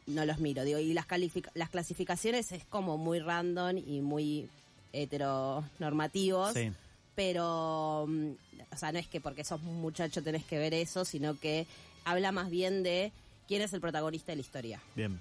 no 0.08 0.26
los 0.26 0.40
miro. 0.40 0.64
Digo, 0.64 0.80
y 0.80 0.94
las, 0.94 1.06
las 1.54 1.70
clasificaciones 1.70 2.52
es 2.52 2.64
como 2.66 2.98
muy 2.98 3.20
random 3.20 3.78
y 3.78 4.02
muy 4.02 4.50
heteronormativos, 4.94 6.54
Sí. 6.54 6.72
pero, 7.16 8.06
mm, 8.08 8.32
o 8.72 8.78
sea, 8.78 8.92
no 8.92 9.00
es 9.00 9.08
que 9.08 9.22
porque 9.22 9.44
sos 9.44 9.62
un 9.62 9.82
muchacho 9.82 10.24
tenés 10.24 10.44
que 10.46 10.58
ver 10.58 10.74
eso, 10.74 11.06
sino 11.06 11.38
que 11.40 11.66
habla 12.06 12.32
más 12.32 12.50
bien 12.50 12.84
de 12.84 13.12
quién 13.48 13.62
es 13.62 13.74
el 13.74 13.82
protagonista 13.82 14.32
de 14.32 14.38
la 14.38 14.42
historia. 14.42 14.80
Bien. 14.96 15.20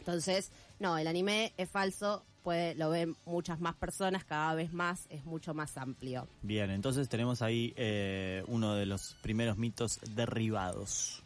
Entonces, 0.00 0.50
no, 0.78 0.96
el 0.98 1.06
anime 1.06 1.52
es 1.56 1.68
falso, 1.68 2.22
puede, 2.44 2.74
lo 2.76 2.90
ven 2.90 3.16
muchas 3.24 3.60
más 3.60 3.74
personas, 3.74 4.24
cada 4.24 4.54
vez 4.54 4.72
más, 4.72 5.06
es 5.10 5.24
mucho 5.24 5.52
más 5.52 5.76
amplio. 5.76 6.28
Bien, 6.42 6.70
entonces 6.70 7.08
tenemos 7.08 7.42
ahí 7.42 7.72
eh, 7.76 8.44
uno 8.46 8.74
de 8.74 8.86
los 8.86 9.16
primeros 9.22 9.56
mitos 9.58 9.98
derribados. 10.14 11.22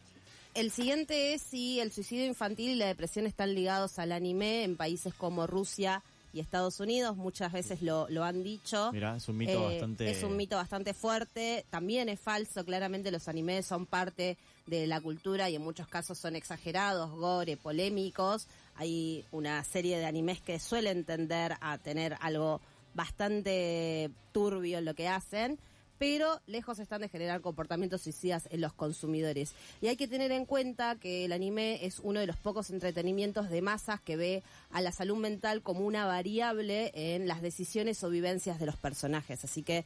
El 0.54 0.71
siguiente 0.71 1.35
es 1.35 1.42
si 1.42 1.80
el 1.80 1.92
suicidio 1.92 2.26
infantil 2.26 2.71
y 2.71 2.75
la 2.75 2.87
depresión 2.87 3.26
están 3.26 3.54
ligados 3.54 3.99
al 3.99 4.12
anime 4.12 4.64
en 4.64 4.76
países 4.76 5.14
como 5.14 5.47
Rusia 5.47 6.02
y 6.33 6.40
Estados 6.40 6.80
Unidos. 6.80 7.16
Muchas 7.16 7.52
veces 7.52 7.83
lo, 7.83 8.09
lo 8.09 8.25
han 8.25 8.42
dicho. 8.42 8.90
Mira, 8.92 9.16
es 9.16 9.28
un 9.28 9.37
mito 9.37 9.52
Eh, 9.52 9.73
bastante... 9.75 10.11
Es 10.11 10.23
un 10.23 10.37
mito 10.37 10.57
bastante 10.57 10.92
fuerte. 10.92 11.64
También 11.71 12.09
es 12.09 12.19
falso. 12.19 12.64
Claramente 12.64 13.11
los 13.12 13.28
animes 13.28 13.66
son 13.66 13.87
parte 13.87 14.37
de 14.66 14.87
la 14.87 15.00
cultura 15.00 15.49
y 15.50 15.57
en 15.57 15.62
muchos 15.62 15.87
casos 15.87 16.19
son 16.19 16.35
exagerados, 16.37 17.11
gore, 17.12 17.57
polémicos. 17.57 18.47
Hay 18.75 19.25
una 19.30 19.62
serie 19.64 19.99
de 19.99 20.07
animes 20.07 20.40
que 20.40 20.59
suelen 20.59 21.04
tender 21.04 21.57
a 21.61 21.78
tener 21.78 22.16
algo 22.21 22.61
bastante 22.95 24.11
turbio 24.33 24.78
en 24.78 24.85
lo 24.85 24.95
que 24.95 25.07
hacen. 25.09 25.59
Pero 26.00 26.40
lejos 26.47 26.78
están 26.78 27.02
de 27.02 27.11
generar 27.11 27.42
comportamientos 27.42 28.00
suicidas 28.00 28.49
en 28.50 28.62
los 28.62 28.73
consumidores. 28.73 29.52
Y 29.83 29.88
hay 29.88 29.97
que 29.97 30.09
tener 30.09 30.33
en 30.33 30.47
cuenta 30.47 30.97
que 30.97 31.26
el 31.26 31.33
anime 31.33 31.85
es 31.85 31.99
uno 31.99 32.21
de 32.21 32.26
los 32.26 32.37
pocos 32.37 32.71
entretenimientos 32.71 33.50
de 33.50 33.61
masas 33.61 34.00
que 34.00 34.16
ve 34.16 34.42
a 34.71 34.80
la 34.80 34.92
salud 34.92 35.19
mental 35.19 35.61
como 35.61 35.80
una 35.80 36.07
variable 36.07 36.90
en 36.95 37.28
las 37.28 37.42
decisiones 37.42 38.02
o 38.02 38.09
vivencias 38.09 38.59
de 38.59 38.64
los 38.64 38.76
personajes. 38.76 39.45
Así 39.45 39.62
que 39.62 39.85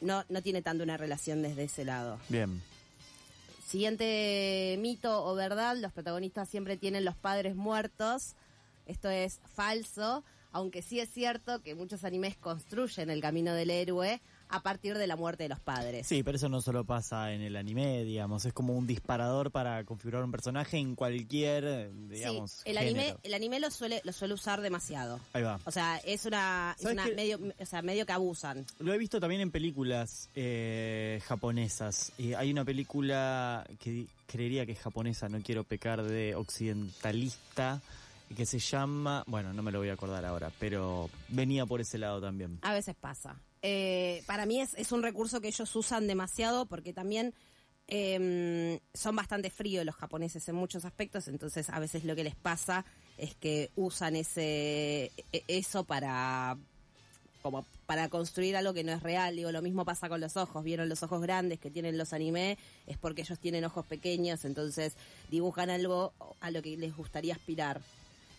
no, 0.00 0.24
no 0.28 0.42
tiene 0.42 0.62
tanto 0.62 0.84
una 0.84 0.96
relación 0.96 1.42
desde 1.42 1.64
ese 1.64 1.84
lado. 1.84 2.20
Bien. 2.28 2.62
Siguiente 3.66 4.76
mito 4.78 5.24
o 5.24 5.34
verdad, 5.34 5.76
los 5.76 5.92
protagonistas 5.92 6.48
siempre 6.48 6.76
tienen 6.76 7.04
los 7.04 7.16
padres 7.16 7.56
muertos. 7.56 8.36
Esto 8.86 9.10
es 9.10 9.40
falso, 9.56 10.22
aunque 10.52 10.82
sí 10.82 11.00
es 11.00 11.10
cierto 11.10 11.62
que 11.62 11.74
muchos 11.74 12.04
animes 12.04 12.36
construyen 12.36 13.10
el 13.10 13.20
camino 13.20 13.54
del 13.54 13.70
héroe 13.70 14.20
a 14.48 14.62
partir 14.62 14.96
de 14.96 15.06
la 15.06 15.16
muerte 15.16 15.44
de 15.44 15.48
los 15.48 15.60
padres. 15.60 16.06
Sí, 16.06 16.22
pero 16.22 16.36
eso 16.36 16.48
no 16.48 16.60
solo 16.60 16.84
pasa 16.84 17.32
en 17.32 17.40
el 17.40 17.56
anime, 17.56 18.04
digamos, 18.04 18.44
es 18.44 18.52
como 18.52 18.74
un 18.74 18.86
disparador 18.86 19.50
para 19.50 19.84
configurar 19.84 20.24
un 20.24 20.30
personaje 20.30 20.78
en 20.78 20.94
cualquier, 20.94 21.64
eh, 21.66 21.90
digamos, 22.08 22.52
Sí, 22.52 22.62
el 22.70 22.78
anime, 22.78 23.16
el 23.22 23.34
anime 23.34 23.60
lo 23.60 23.70
suele, 23.70 24.00
lo 24.04 24.12
suele 24.12 24.34
usar 24.34 24.60
demasiado. 24.60 25.20
Ahí 25.32 25.42
va. 25.42 25.60
O 25.64 25.70
sea, 25.70 25.98
es 25.98 26.26
una, 26.26 26.76
medio, 27.14 27.38
o 27.58 27.66
sea, 27.66 27.82
medio 27.82 28.06
que 28.06 28.12
abusan. 28.12 28.64
Lo 28.78 28.92
he 28.92 28.98
visto 28.98 29.20
también 29.20 29.40
en 29.40 29.50
películas 29.50 30.30
eh, 30.34 31.20
japonesas. 31.26 32.12
Hay 32.36 32.50
una 32.50 32.64
película 32.64 33.66
que 33.78 34.06
creería 34.26 34.66
que 34.66 34.72
es 34.72 34.78
japonesa, 34.78 35.28
no 35.28 35.40
quiero 35.40 35.64
pecar 35.64 36.02
de 36.02 36.34
occidentalista, 36.34 37.80
que 38.36 38.46
se 38.46 38.58
llama, 38.58 39.24
bueno, 39.26 39.52
no 39.52 39.62
me 39.62 39.72
lo 39.72 39.78
voy 39.78 39.88
a 39.88 39.94
acordar 39.94 40.24
ahora, 40.24 40.52
pero 40.58 41.08
venía 41.28 41.66
por 41.66 41.80
ese 41.80 41.98
lado 41.98 42.20
también. 42.20 42.58
A 42.62 42.72
veces 42.72 42.94
pasa. 42.94 43.36
Eh, 43.62 44.22
para 44.26 44.46
mí 44.46 44.60
es, 44.60 44.92
un 44.92 45.02
recurso 45.02 45.40
que 45.40 45.48
ellos 45.48 45.74
usan 45.74 46.06
demasiado 46.06 46.66
porque 46.66 46.92
también 46.92 47.34
eh, 47.88 48.80
son 48.94 49.16
bastante 49.16 49.50
fríos 49.50 49.84
los 49.84 49.96
japoneses 49.96 50.48
en 50.48 50.54
muchos 50.54 50.84
aspectos, 50.84 51.26
entonces 51.26 51.68
a 51.70 51.80
veces 51.80 52.04
lo 52.04 52.14
que 52.14 52.24
les 52.24 52.36
pasa 52.36 52.84
es 53.16 53.34
que 53.34 53.70
usan 53.74 54.14
ese 54.14 55.10
e- 55.32 55.44
eso 55.48 55.84
para 55.84 56.56
como 57.42 57.64
para 57.86 58.08
construir 58.08 58.56
algo 58.56 58.74
que 58.74 58.84
no 58.84 58.92
es 58.92 59.02
real. 59.02 59.34
Digo, 59.34 59.50
lo 59.52 59.62
mismo 59.62 59.84
pasa 59.84 60.08
con 60.08 60.20
los 60.20 60.36
ojos. 60.36 60.62
Vieron 60.62 60.88
los 60.88 61.02
ojos 61.02 61.22
grandes 61.22 61.58
que 61.58 61.70
tienen 61.70 61.96
los 61.96 62.12
anime, 62.12 62.58
es 62.86 62.98
porque 62.98 63.22
ellos 63.22 63.38
tienen 63.38 63.64
ojos 63.64 63.86
pequeños, 63.86 64.44
entonces 64.44 64.94
dibujan 65.30 65.70
algo 65.70 66.12
a 66.40 66.50
lo 66.50 66.60
que 66.60 66.76
les 66.76 66.94
gustaría 66.94 67.34
aspirar 67.34 67.80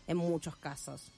en 0.06 0.18
muchos 0.18 0.56
casos. 0.56 1.12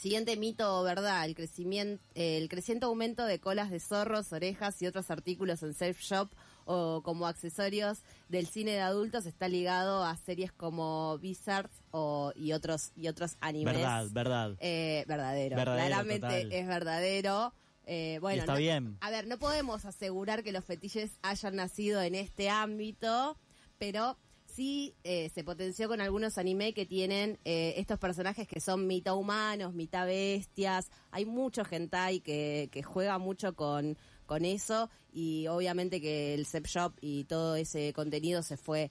Siguiente 0.00 0.34
mito 0.38 0.80
o 0.80 0.82
verdad, 0.82 1.26
el 1.26 1.34
crecimiento, 1.34 2.02
el 2.14 2.48
creciente 2.48 2.86
aumento 2.86 3.26
de 3.26 3.38
colas 3.38 3.70
de 3.70 3.80
zorros, 3.80 4.32
orejas 4.32 4.80
y 4.80 4.86
otros 4.86 5.10
artículos 5.10 5.62
en 5.62 5.74
self 5.74 6.00
shop 6.00 6.30
o 6.64 7.02
como 7.02 7.26
accesorios 7.26 7.98
del 8.30 8.46
cine 8.46 8.70
de 8.70 8.80
adultos 8.80 9.26
está 9.26 9.46
ligado 9.48 10.02
a 10.02 10.16
series 10.16 10.52
como 10.52 11.18
Bizarre 11.18 11.68
o 11.90 12.32
y 12.34 12.52
otros 12.52 12.92
y 12.96 13.08
otros 13.08 13.36
animes. 13.42 13.74
Verdad, 13.74 14.06
verdad. 14.10 14.56
Eh, 14.60 15.04
verdadero. 15.06 15.56
Verdadero, 15.56 15.86
Claramente 15.88 16.26
total. 16.26 16.52
es 16.52 16.66
verdadero. 16.66 17.52
Eh, 17.84 18.18
bueno, 18.22 18.40
está 18.40 18.52
no- 18.54 18.58
bien. 18.58 18.96
a 19.02 19.10
ver, 19.10 19.26
no 19.26 19.38
podemos 19.38 19.84
asegurar 19.84 20.42
que 20.42 20.52
los 20.52 20.64
fetiches 20.64 21.10
hayan 21.20 21.56
nacido 21.56 22.00
en 22.00 22.14
este 22.14 22.48
ámbito, 22.48 23.36
pero 23.78 24.16
sí 24.60 24.94
eh, 25.04 25.30
se 25.34 25.42
potenció 25.42 25.88
con 25.88 26.02
algunos 26.02 26.36
anime 26.36 26.74
que 26.74 26.84
tienen 26.84 27.38
eh, 27.46 27.72
estos 27.78 27.98
personajes 27.98 28.46
que 28.46 28.60
son 28.60 28.86
mitad 28.86 29.14
humanos, 29.16 29.72
mitad 29.72 30.04
bestias. 30.04 30.90
Hay 31.12 31.24
mucho 31.24 31.62
hentai 31.70 32.20
que, 32.20 32.68
que 32.70 32.82
juega 32.82 33.16
mucho 33.16 33.54
con, 33.54 33.96
eso 34.44 34.90
y 35.14 35.46
obviamente 35.46 35.98
que 36.02 36.34
el 36.34 36.44
Zep 36.44 36.66
Shop 36.66 36.92
y 37.00 37.24
todo 37.24 37.56
ese 37.56 37.94
contenido 37.94 38.42
se 38.42 38.58
fue 38.58 38.90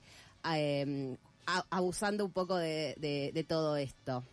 a- 1.46 1.64
abusando 1.70 2.24
un 2.24 2.32
poco 2.32 2.56
de, 2.56 2.96
de- 2.98 3.30
de 3.32 3.44
todo 3.44 3.76
esto. 3.76 4.24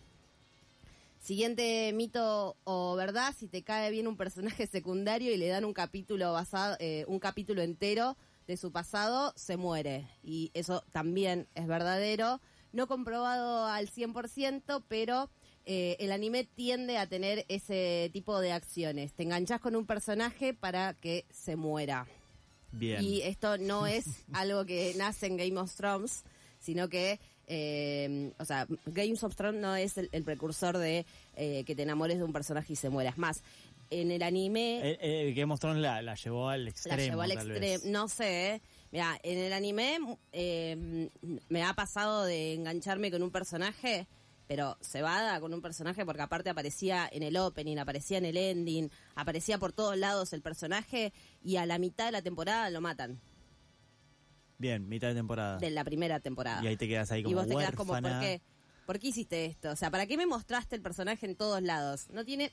Siguiente 1.22 1.94
mito 1.94 2.56
o 2.64 2.96
verdad, 2.96 3.36
si 3.38 3.48
te 3.48 3.62
cae 3.62 3.92
bien 3.92 4.08
un 4.08 4.18
personaje 4.18 4.66
secundario 4.66 5.32
y 5.32 5.38
le 5.38 5.50
dan 5.50 5.66
un 5.66 5.74
capítulo 5.74 6.34
basado, 6.34 6.78
eh, 6.80 7.06
un 7.08 7.20
capítulo 7.20 7.62
entero 7.62 8.18
de 8.48 8.58
su 8.58 8.72
pasado, 8.72 9.34
se 9.36 9.58
muere. 9.58 10.08
Y 10.24 10.52
eso 10.54 10.84
también 10.92 11.48
es 11.54 11.68
verdadero. 11.68 12.42
No 12.72 12.88
comprobado 12.88 13.66
al 13.66 13.90
100%, 13.90 14.84
pero 14.88 15.30
eh, 15.66 15.98
el 16.00 16.12
anime 16.12 16.46
tiende 16.46 16.98
a 16.98 17.08
tener 17.08 17.46
ese 17.50 18.10
tipo 18.14 18.40
de 18.40 18.54
acciones. 18.54 19.14
Te 19.14 19.24
enganchas 19.24 19.60
con 19.60 19.76
un 19.76 19.86
personaje 19.86 20.54
para 20.54 20.94
que 20.94 21.26
se 21.30 21.56
muera. 21.58 22.08
Bien. 22.72 23.04
Y 23.04 23.22
esto 23.22 23.58
no 23.58 23.86
es 23.88 24.06
algo 24.34 24.66
que 24.66 24.94
nace 24.98 25.28
en 25.28 25.38
Game 25.38 25.60
of 25.60 25.76
Thrones, 25.76 26.24
sino 26.60 26.88
que, 26.88 27.20
eh, 27.48 28.32
o 28.40 28.46
sea, 28.46 28.66
Game 28.86 29.16
of 29.22 29.36
Thrones 29.36 29.62
no 29.62 29.76
es 29.76 29.98
el, 29.98 30.10
el 30.14 30.24
precursor 30.24 30.78
de 30.78 31.06
eh, 31.36 31.64
que 31.66 31.76
te 31.76 31.84
enamores 31.84 32.18
de 32.18 32.24
un 32.24 32.34
personaje 32.34 32.74
y 32.74 32.76
se 32.78 32.90
muera. 32.90 33.10
Es 33.10 33.18
más, 33.18 33.44
en 33.90 34.12
el 34.12 34.22
anime 34.24 34.80
Eh, 34.92 34.98
eh, 35.02 35.34
Game 35.36 35.54
of 35.54 35.60
Thrones 35.60 35.82
la, 35.82 36.02
la 36.02 36.16
llevó 36.16 36.50
al 36.50 36.68
extremo. 36.68 36.98
la 36.98 37.04
llevó 37.04 37.22
al 37.22 37.32
extremo. 37.32 37.84
No 37.88 38.08
sé, 38.08 38.56
¿eh? 38.56 38.62
Mira, 38.92 39.20
en 39.24 39.38
el 39.40 39.54
anime 39.54 39.98
eh, 40.32 41.10
me 41.50 41.64
ha 41.64 41.74
pasado 41.74 42.24
de 42.26 42.54
engancharme 42.54 43.12
con 43.12 43.22
un 43.22 43.32
personaje, 43.32 44.08
pero 44.48 44.78
cebada 44.82 45.40
con 45.42 45.54
un 45.54 45.62
personaje 45.62 46.06
porque 46.06 46.22
aparte 46.22 46.50
aparecía 46.50 47.08
en 47.12 47.22
el 47.24 47.36
opening, 47.38 47.78
aparecía 47.78 48.18
en 48.18 48.26
el 48.26 48.38
ending, 48.38 48.90
aparecía 49.16 49.58
por 49.58 49.74
todos 49.74 49.98
lados 49.98 50.32
el 50.34 50.42
personaje 50.42 51.12
y 51.44 51.58
a 51.58 51.66
la 51.66 51.78
mitad 51.80 52.06
de 52.06 52.12
la 52.14 52.22
temporada 52.22 52.70
lo 52.70 52.80
matan, 52.82 53.20
Bien, 54.60 54.88
mitad 54.90 55.10
de 55.10 55.16
temporada. 55.16 55.58
de 55.58 55.70
la 55.70 55.84
primera 55.84 56.20
temporada. 56.20 56.64
Y 56.64 56.68
ahí 56.68 56.78
te 56.78 56.88
quedas 56.88 57.12
ahí 57.12 57.22
como 57.24 57.32
y 57.32 57.36
vos 57.36 57.48
te 57.48 57.56
quedás 57.56 57.76
como, 57.76 57.94
¿por 57.94 58.02
huérfana. 58.04 58.22
qué? 58.22 58.42
¿Por 58.88 58.98
qué 59.00 59.08
hiciste 59.10 59.46
esto? 59.46 59.70
O 59.72 59.76
sea, 59.76 59.92
¿para 59.92 60.08
qué 60.08 60.18
me 60.18 60.26
mostraste 60.26 60.76
el 60.76 60.82
personaje 60.82 61.26
en 61.26 61.36
todos 61.36 61.62
lados? 61.62 62.08
No 62.10 62.24
tiene 62.26 62.52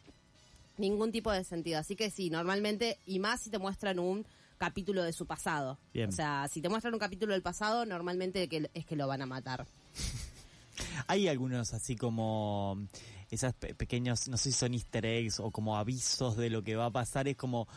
ningún 0.78 1.12
tipo 1.12 1.30
de 1.32 1.44
sentido. 1.44 1.78
Así 1.78 1.96
que 1.96 2.10
sí, 2.10 2.30
normalmente, 2.30 2.98
y 3.06 3.18
más 3.18 3.40
si 3.42 3.50
te 3.50 3.58
muestran 3.58 3.98
un 3.98 4.26
capítulo 4.58 5.02
de 5.02 5.12
su 5.12 5.26
pasado. 5.26 5.78
Bien. 5.92 6.08
O 6.08 6.12
sea, 6.12 6.46
si 6.48 6.60
te 6.62 6.68
muestran 6.68 6.94
un 6.94 7.00
capítulo 7.00 7.32
del 7.32 7.42
pasado, 7.42 7.84
normalmente 7.86 8.48
es 8.72 8.86
que 8.86 8.96
lo 8.96 9.06
van 9.06 9.22
a 9.22 9.26
matar. 9.26 9.66
Hay 11.06 11.28
algunos 11.28 11.72
así 11.74 11.96
como 11.96 12.78
esas 13.30 13.54
pe- 13.54 13.74
pequeños, 13.74 14.28
no 14.28 14.36
sé 14.36 14.50
si 14.52 14.58
son 14.58 14.74
easter 14.74 15.04
eggs 15.06 15.40
o 15.40 15.50
como 15.50 15.76
avisos 15.76 16.36
de 16.36 16.50
lo 16.50 16.62
que 16.62 16.76
va 16.76 16.86
a 16.86 16.90
pasar. 16.90 17.28
Es 17.28 17.36
como, 17.36 17.68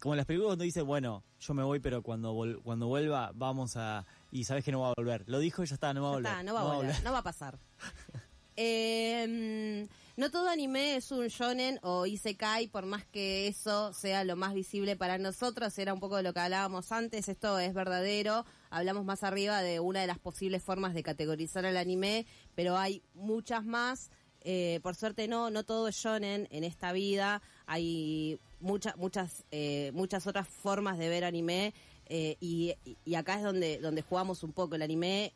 como 0.00 0.14
las 0.16 0.26
películas 0.26 0.48
cuando 0.50 0.64
dice, 0.64 0.82
bueno, 0.82 1.22
yo 1.40 1.54
me 1.54 1.62
voy, 1.62 1.80
pero 1.80 2.02
cuando 2.02 2.34
vol- 2.34 2.60
cuando 2.62 2.86
vuelva 2.88 3.32
vamos 3.34 3.76
a... 3.76 4.04
Y 4.30 4.44
sabes 4.44 4.64
que 4.64 4.72
no 4.72 4.80
va 4.80 4.88
a 4.90 4.94
volver. 4.96 5.24
Lo 5.26 5.38
dijo 5.38 5.62
y 5.62 5.66
ya 5.66 5.74
está, 5.74 5.92
no 5.94 6.02
va 6.02 6.08
a 6.08 6.12
volver. 6.12 6.30
está, 6.32 6.42
no 6.42 6.54
va 6.54 6.60
a 6.60 6.76
volver, 6.76 7.02
no 7.04 7.12
va 7.12 7.18
a 7.18 7.22
pasar. 7.22 7.58
Eh, 8.56 9.86
no 10.16 10.30
todo 10.30 10.48
anime 10.48 10.96
es 10.96 11.10
un 11.10 11.28
shonen 11.28 11.78
o 11.82 12.04
isekai, 12.04 12.68
por 12.68 12.84
más 12.84 13.06
que 13.06 13.46
eso 13.48 13.92
sea 13.94 14.24
lo 14.24 14.36
más 14.36 14.52
visible 14.52 14.94
para 14.94 15.16
nosotros, 15.18 15.78
era 15.78 15.94
un 15.94 16.00
poco 16.00 16.16
de 16.16 16.22
lo 16.22 16.34
que 16.34 16.40
hablábamos 16.40 16.92
antes, 16.92 17.28
esto 17.28 17.58
es 17.58 17.72
verdadero, 17.72 18.44
hablamos 18.68 19.04
más 19.06 19.22
arriba 19.22 19.62
de 19.62 19.80
una 19.80 20.02
de 20.02 20.06
las 20.06 20.18
posibles 20.18 20.62
formas 20.62 20.92
de 20.92 21.02
categorizar 21.02 21.64
al 21.64 21.78
anime, 21.78 22.26
pero 22.54 22.76
hay 22.76 23.02
muchas 23.14 23.64
más, 23.64 24.10
Eh, 24.44 24.80
por 24.82 24.96
suerte 24.96 25.28
no, 25.28 25.50
no 25.50 25.62
todo 25.62 25.86
es 25.86 25.94
shonen 25.94 26.48
en 26.50 26.64
esta 26.64 26.92
vida, 26.92 27.40
hay 27.66 28.40
muchas 28.58 28.96
muchas 28.96 29.44
eh, 29.52 29.92
muchas 29.94 30.26
otras 30.26 30.48
formas 30.48 30.98
de 30.98 31.08
ver 31.08 31.22
anime 31.24 31.72
eh, 32.06 32.36
y, 32.40 32.74
y 33.04 33.14
acá 33.14 33.36
es 33.36 33.44
donde, 33.44 33.78
donde 33.78 34.02
jugamos 34.02 34.42
un 34.42 34.52
poco 34.52 34.74
el 34.74 34.82
anime 34.82 35.32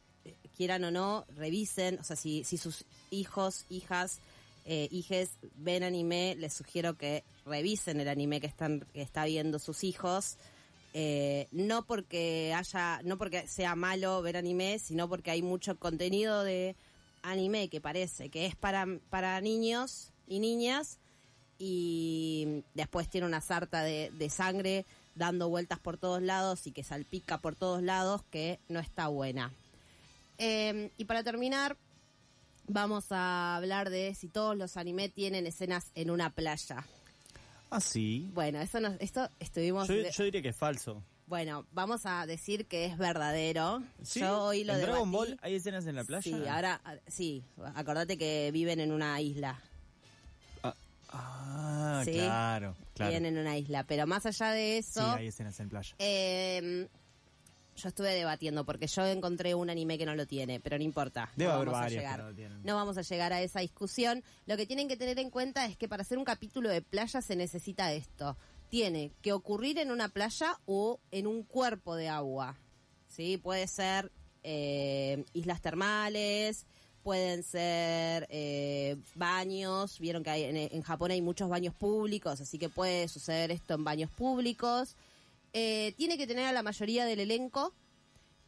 quieran 0.56 0.84
o 0.84 0.90
no, 0.90 1.24
revisen, 1.36 1.98
o 2.00 2.04
sea, 2.04 2.16
si, 2.16 2.44
si 2.44 2.56
sus 2.56 2.84
hijos, 3.10 3.66
hijas, 3.68 4.20
eh, 4.64 4.88
hijes 4.90 5.30
ven 5.56 5.84
anime, 5.84 6.34
les 6.36 6.52
sugiero 6.52 6.96
que 6.96 7.22
revisen 7.44 8.00
el 8.00 8.08
anime 8.08 8.40
que 8.40 8.48
están 8.48 8.80
que 8.92 9.02
está 9.02 9.24
viendo 9.24 9.58
sus 9.58 9.84
hijos. 9.84 10.36
Eh, 10.92 11.46
no 11.52 11.84
porque 11.84 12.54
haya, 12.56 13.00
no 13.04 13.18
porque 13.18 13.46
sea 13.46 13.76
malo 13.76 14.22
ver 14.22 14.36
anime, 14.36 14.78
sino 14.78 15.08
porque 15.08 15.30
hay 15.30 15.42
mucho 15.42 15.78
contenido 15.78 16.42
de 16.42 16.74
anime 17.22 17.68
que 17.68 17.80
parece 17.80 18.30
que 18.30 18.46
es 18.46 18.56
para, 18.56 18.86
para 19.10 19.40
niños 19.40 20.10
y 20.26 20.40
niñas 20.40 20.98
y 21.58 22.62
después 22.74 23.08
tiene 23.08 23.26
una 23.26 23.40
sarta 23.40 23.82
de, 23.82 24.10
de 24.18 24.30
sangre 24.30 24.86
dando 25.14 25.48
vueltas 25.48 25.78
por 25.78 25.96
todos 25.96 26.22
lados 26.22 26.66
y 26.66 26.72
que 26.72 26.82
salpica 26.82 27.38
por 27.38 27.56
todos 27.56 27.82
lados 27.82 28.22
que 28.30 28.58
no 28.68 28.80
está 28.80 29.08
buena. 29.08 29.52
Eh, 30.38 30.90
y 30.96 31.04
para 31.06 31.22
terminar, 31.22 31.76
vamos 32.66 33.06
a 33.10 33.56
hablar 33.56 33.90
de 33.90 34.14
si 34.14 34.28
todos 34.28 34.56
los 34.56 34.76
anime 34.76 35.08
tienen 35.08 35.46
escenas 35.46 35.90
en 35.94 36.10
una 36.10 36.30
playa. 36.30 36.84
Ah, 37.70 37.80
sí. 37.80 38.30
Bueno, 38.34 38.60
eso 38.60 38.78
nos, 38.80 38.94
esto 39.00 39.28
estuvimos... 39.40 39.88
Yo, 39.88 39.94
yo 39.96 40.24
diría 40.24 40.42
que 40.42 40.50
es 40.50 40.56
falso. 40.56 41.02
Bueno, 41.26 41.66
vamos 41.72 42.06
a 42.06 42.24
decir 42.26 42.66
que 42.66 42.84
es 42.86 42.96
verdadero. 42.96 43.82
¿Sí? 44.02 44.20
Yo 44.20 44.44
hoy 44.44 44.62
lo 44.62 44.74
¿En 44.74 44.82
Dragon 44.82 45.10
debatí. 45.10 45.30
Ball 45.32 45.38
hay 45.42 45.56
escenas 45.56 45.84
en 45.86 45.96
la 45.96 46.04
playa? 46.04 46.22
Sí, 46.22 46.46
ahora, 46.46 46.80
ah, 46.84 46.94
sí, 47.08 47.42
acordate 47.74 48.16
que 48.16 48.50
viven 48.52 48.78
en 48.78 48.92
una 48.92 49.20
isla. 49.20 49.60
Ah, 51.08 52.02
Sí. 52.04 52.12
claro, 52.12 52.76
claro. 52.94 53.10
Viven 53.10 53.26
en 53.26 53.38
una 53.38 53.56
isla. 53.56 53.84
Pero 53.84 54.06
más 54.06 54.26
allá 54.26 54.50
de 54.50 54.82
Sí, 54.82 54.90
eso, 54.90 55.10
hay 55.12 55.28
escenas 55.28 55.58
en 55.60 55.68
playa. 55.68 55.94
eh, 55.98 56.88
yo 57.76 57.88
estuve 57.88 58.14
debatiendo 58.14 58.64
porque 58.64 58.86
yo 58.86 59.06
encontré 59.06 59.54
un 59.54 59.70
anime 59.70 59.98
que 59.98 60.06
no 60.06 60.14
lo 60.14 60.26
tiene, 60.26 60.60
pero 60.60 60.78
no 60.78 60.84
importa. 60.84 61.30
Debe 61.36 61.50
no 61.50 61.56
haber 61.56 61.66
vamos 61.68 61.78
a 61.78 61.82
varios 61.82 62.00
que 62.00 62.06
llegar. 62.06 62.18
no 62.20 62.28
lo 62.30 62.34
tienen. 62.34 62.62
No 62.64 62.74
vamos 62.74 62.98
a 62.98 63.02
llegar 63.02 63.32
a 63.32 63.42
esa 63.42 63.60
discusión. 63.60 64.24
Lo 64.46 64.56
que 64.56 64.66
tienen 64.66 64.88
que 64.88 64.96
tener 64.96 65.18
en 65.18 65.30
cuenta 65.30 65.66
es 65.66 65.76
que 65.76 65.88
para 65.88 66.02
hacer 66.02 66.18
un 66.18 66.24
capítulo 66.24 66.68
de 66.68 66.82
playa 66.82 67.20
se 67.20 67.36
necesita 67.36 67.92
esto. 67.92 68.36
Tiene 68.68 69.12
que 69.22 69.32
ocurrir 69.32 69.78
en 69.78 69.90
una 69.90 70.08
playa 70.08 70.58
o 70.66 71.00
en 71.10 71.26
un 71.26 71.42
cuerpo 71.42 71.94
de 71.94 72.08
agua. 72.08 72.56
¿Sí? 73.08 73.38
Puede 73.38 73.66
ser 73.68 74.10
eh, 74.42 75.24
islas 75.32 75.60
termales, 75.60 76.66
pueden 77.02 77.44
ser 77.44 78.26
eh, 78.30 78.96
baños, 79.14 80.00
vieron 80.00 80.24
que 80.24 80.30
hay, 80.30 80.42
en, 80.42 80.56
en 80.56 80.82
Japón 80.82 81.12
hay 81.12 81.22
muchos 81.22 81.48
baños 81.48 81.72
públicos, 81.72 82.40
así 82.40 82.58
que 82.58 82.68
puede 82.68 83.06
suceder 83.06 83.52
esto 83.52 83.74
en 83.74 83.84
baños 83.84 84.10
públicos. 84.10 84.96
Eh, 85.58 85.94
tiene 85.96 86.18
que 86.18 86.26
tener 86.26 86.44
a 86.44 86.52
la 86.52 86.62
mayoría 86.62 87.06
del 87.06 87.18
elenco, 87.18 87.72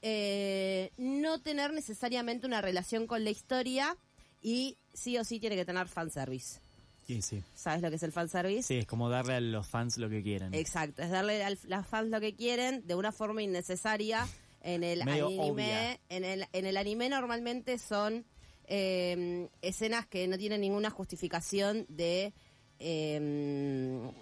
eh, 0.02 0.90
no 0.98 1.40
tener 1.40 1.72
necesariamente 1.72 2.46
una 2.46 2.60
relación 2.60 3.06
con 3.06 3.24
la 3.24 3.30
historia 3.30 3.96
y 4.42 4.76
sí 4.92 5.16
o 5.16 5.24
sí 5.24 5.40
tiene 5.40 5.56
que 5.56 5.64
tener 5.64 5.88
fanservice. 5.88 6.60
Sí, 7.06 7.22
sí. 7.22 7.42
¿Sabes 7.54 7.80
lo 7.80 7.88
que 7.88 7.96
es 7.96 8.02
el 8.02 8.12
fanservice? 8.12 8.62
Sí, 8.62 8.76
es 8.76 8.86
como 8.86 9.08
darle 9.08 9.32
a 9.32 9.40
los 9.40 9.66
fans 9.66 9.96
lo 9.96 10.10
que 10.10 10.22
quieren. 10.22 10.52
Exacto, 10.52 11.00
es 11.00 11.08
darle 11.08 11.42
a 11.42 11.48
los 11.48 11.86
fans 11.86 12.10
lo 12.10 12.20
que 12.20 12.34
quieren 12.34 12.86
de 12.86 12.94
una 12.94 13.10
forma 13.10 13.42
innecesaria. 13.42 14.28
En 14.60 14.84
el 14.84 15.02
Medio 15.06 15.28
anime, 15.28 16.00
en 16.10 16.26
el, 16.26 16.44
en 16.52 16.66
el 16.66 16.76
anime 16.76 17.08
normalmente 17.08 17.78
son 17.78 18.26
eh, 18.64 19.48
escenas 19.62 20.06
que 20.06 20.28
no 20.28 20.36
tienen 20.36 20.60
ninguna 20.60 20.90
justificación 20.90 21.86
de 21.88 22.34
eh, 22.80 24.12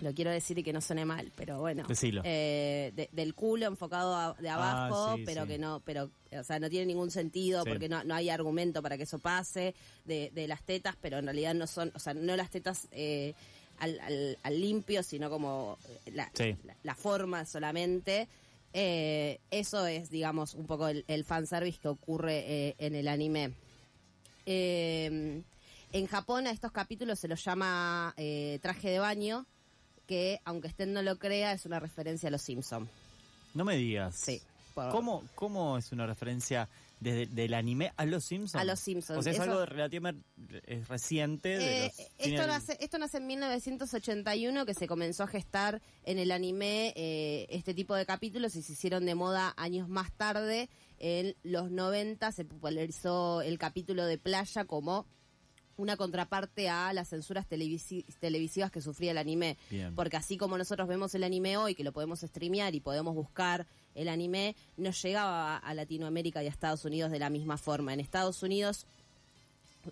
lo 0.00 0.12
quiero 0.14 0.30
decir 0.30 0.58
y 0.58 0.62
que 0.64 0.72
no 0.72 0.80
suene 0.80 1.04
mal, 1.04 1.30
pero 1.36 1.60
bueno, 1.60 1.84
Decilo. 1.86 2.22
eh, 2.24 2.92
de- 2.96 3.08
del 3.12 3.34
culo 3.34 3.66
enfocado 3.66 4.14
a- 4.16 4.34
de 4.40 4.48
Ah, 4.48 4.54
abajo, 4.86 5.16
sí, 5.16 5.22
pero 5.24 5.42
sí. 5.42 5.48
que 5.48 5.58
no, 5.58 5.80
pero 5.84 6.10
o 6.38 6.44
sea, 6.44 6.58
no 6.58 6.68
tiene 6.70 6.86
ningún 6.86 7.10
sentido 7.10 7.62
Sí. 7.62 7.68
porque 7.70 7.88
no, 7.88 8.02
no 8.04 8.14
hay 8.14 8.28
argumento 8.30 8.82
para 8.82 8.96
que 8.96 9.04
eso 9.04 9.18
pase 9.18 9.74
de, 10.04 10.30
de 10.34 10.48
las 10.48 10.62
tetas, 10.62 10.96
pero 11.00 11.18
en 11.18 11.26
realidad 11.26 11.54
no 11.54 11.66
son, 11.66 11.92
o 11.94 11.98
sea, 11.98 12.14
no 12.14 12.34
las 12.36 12.50
tetas 12.50 12.88
eh, 12.90 13.34
al, 13.78 14.00
al- 14.00 14.38
al 14.42 14.60
limpio, 14.60 15.02
sino 15.02 15.30
como 15.30 15.78
la, 16.12 16.30
Sí. 16.34 16.56
la, 16.64 16.74
la 16.82 16.94
forma 16.94 17.44
solamente. 17.46 18.28
Eh, 18.74 19.38
eso 19.50 19.86
es, 19.86 20.08
digamos, 20.10 20.54
un 20.54 20.66
poco 20.66 20.88
el, 20.88 21.04
el 21.06 21.24
fanservice 21.24 21.78
que 21.80 21.88
ocurre 21.88 22.38
eh, 22.46 22.74
en 22.78 22.94
el 22.94 23.06
anime. 23.06 23.52
Eh, 24.46 25.42
en 25.92 26.06
Japón 26.06 26.46
a 26.46 26.50
estos 26.50 26.72
capítulos 26.72 27.18
se 27.18 27.28
los 27.28 27.44
llama 27.44 28.14
eh, 28.16 28.58
traje 28.62 28.88
de 28.90 28.98
baño, 28.98 29.44
que 30.12 30.40
aunque 30.44 30.68
usted 30.68 30.86
no 30.86 31.00
lo 31.00 31.18
crea, 31.18 31.52
es 31.54 31.64
una 31.64 31.80
referencia 31.80 32.28
a 32.28 32.30
los 32.32 32.42
Simpsons. 32.42 32.86
No 33.54 33.64
me 33.64 33.76
digas. 33.76 34.14
Sí. 34.14 34.42
por- 34.74 34.90
¿Cómo, 34.90 35.22
¿Cómo 35.34 35.76
es 35.78 35.90
una 35.92 36.06
referencia 36.06 36.66
desde 37.00 37.26
del 37.26 37.52
anime 37.54 37.92
a 37.96 38.04
los 38.06 38.24
Simpsons? 38.24 38.60
A 38.60 38.64
los 38.64 38.78
Simpsons. 38.80 39.18
O 39.18 39.22
sea, 39.22 39.32
es 39.32 39.38
Eso- 39.38 39.50
algo 39.50 39.66
relativamente 39.66 40.22
reciente. 40.88 41.48
De 41.58 41.86
Eh, 41.86 41.92
los- 42.18 42.26
esto, 42.26 42.46
nace, 42.46 42.76
esto 42.80 42.98
nace 42.98 43.16
en 43.18 43.26
1981, 43.26 44.64
que 44.66 44.74
se 44.74 44.86
comenzó 44.86 45.24
a 45.24 45.26
gestar 45.26 45.80
en 46.04 46.18
el 46.18 46.30
anime 46.30 46.92
eh, 46.96 47.46
este 47.50 47.74
tipo 47.74 47.94
de 47.94 48.06
capítulos 48.06 48.54
y 48.56 48.62
se 48.62 48.72
hicieron 48.72 49.04
de 49.06 49.14
moda 49.14 49.52
años 49.56 49.88
más 49.88 50.10
tarde. 50.12 50.68
En 50.98 51.34
los 51.42 51.70
90 51.70 52.32
se 52.32 52.44
popularizó 52.44 53.42
el 53.42 53.58
capítulo 53.58 54.04
de 54.06 54.16
playa 54.18 54.64
como 54.64 55.04
una 55.76 55.96
contraparte 55.96 56.68
a 56.68 56.92
las 56.92 57.08
censuras 57.08 57.48
televisi- 57.48 58.04
televisivas 58.20 58.70
que 58.70 58.80
sufría 58.80 59.10
el 59.12 59.18
anime. 59.18 59.56
Bien. 59.70 59.94
Porque 59.94 60.16
así 60.16 60.36
como 60.36 60.58
nosotros 60.58 60.86
vemos 60.88 61.14
el 61.14 61.24
anime 61.24 61.56
hoy, 61.56 61.74
que 61.74 61.84
lo 61.84 61.92
podemos 61.92 62.20
streamear 62.20 62.74
y 62.74 62.80
podemos 62.80 63.14
buscar 63.14 63.66
el 63.94 64.08
anime, 64.08 64.54
no 64.76 64.90
llegaba 64.90 65.56
a 65.56 65.74
Latinoamérica 65.74 66.42
y 66.42 66.46
a 66.46 66.50
Estados 66.50 66.84
Unidos 66.84 67.10
de 67.10 67.18
la 67.18 67.30
misma 67.30 67.56
forma. 67.58 67.92
En 67.92 68.00
Estados 68.00 68.42
Unidos 68.42 68.86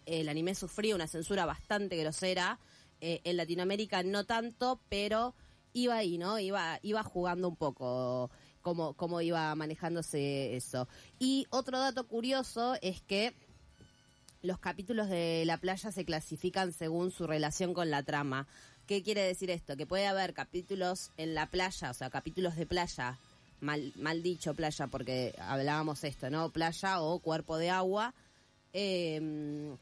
el 0.07 0.29
anime 0.29 0.55
sufrió 0.55 0.95
una 0.95 1.07
censura 1.09 1.47
bastante 1.47 1.97
grosera. 1.97 2.59
eh, 3.03 3.21
en 3.25 3.39
Latinoamérica 3.39 4.03
no 4.03 4.25
tanto, 4.25 4.79
pero 4.91 5.35
iba 5.73 5.97
ahí, 5.97 6.19
¿no? 6.19 6.39
Iba, 6.39 6.79
iba 6.83 7.03
jugando 7.03 7.49
un 7.49 7.57
poco 7.57 8.31
cómo, 8.61 8.93
cómo 8.93 9.23
iba 9.23 9.55
manejándose 9.55 10.55
eso. 10.55 10.87
Y 11.19 11.47
otro 11.49 11.79
dato 11.79 12.07
curioso 12.07 12.77
es 12.83 13.01
que 13.01 13.35
los 14.43 14.59
capítulos 14.59 15.09
de 15.09 15.45
la 15.47 15.59
playa 15.59 15.93
se 15.93 16.05
clasifican 16.05 16.73
según 16.73 17.11
su 17.11 17.27
relación 17.27 17.75
con 17.75 17.91
la 17.91 18.03
trama. 18.03 18.47
¿Qué 18.87 19.03
quiere 19.03 19.23
decir 19.23 19.51
esto? 19.51 19.77
Que 19.77 19.87
puede 19.87 20.07
haber 20.07 20.35
capítulos 20.35 21.13
en 21.17 21.35
la 21.35 21.47
playa, 21.47 21.91
o 21.91 21.95
sea, 21.95 22.11
capítulos 22.11 22.57
de 22.57 22.67
playa, 22.67 23.19
mal, 23.61 23.93
mal 23.97 24.23
dicho 24.23 24.55
playa, 24.55 24.87
porque 24.87 25.35
hablábamos 25.39 26.03
esto, 26.05 26.31
¿no? 26.31 26.51
Playa 26.51 27.01
o 27.01 27.19
cuerpo 27.21 27.57
de 27.57 27.71
agua, 27.71 28.15
eh, 28.73 29.77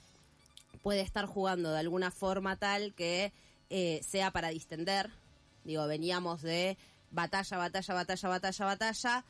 puede 0.82 1.00
estar 1.00 1.26
jugando 1.26 1.72
de 1.72 1.78
alguna 1.78 2.10
forma 2.10 2.56
tal 2.56 2.94
que 2.94 3.32
eh, 3.70 4.00
sea 4.06 4.30
para 4.30 4.48
distender. 4.48 5.10
Digo, 5.64 5.86
veníamos 5.86 6.42
de 6.42 6.76
batalla, 7.10 7.56
batalla, 7.58 7.94
batalla, 7.94 8.28
batalla, 8.28 8.64
batalla, 8.64 9.24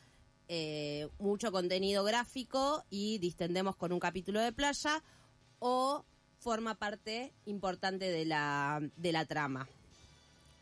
eh, 0.49 1.07
mucho 1.19 1.51
contenido 1.51 2.03
gráfico 2.03 2.83
y 2.89 3.19
distendemos 3.19 3.77
con 3.77 3.93
un 3.93 3.99
capítulo 3.99 4.41
de 4.41 4.51
playa 4.51 5.01
o 5.59 6.03
forma 6.39 6.75
parte 6.75 7.31
importante 7.45 8.11
de 8.11 8.25
la, 8.25 8.81
de 8.97 9.11
la 9.11 9.25
trama. 9.25 9.69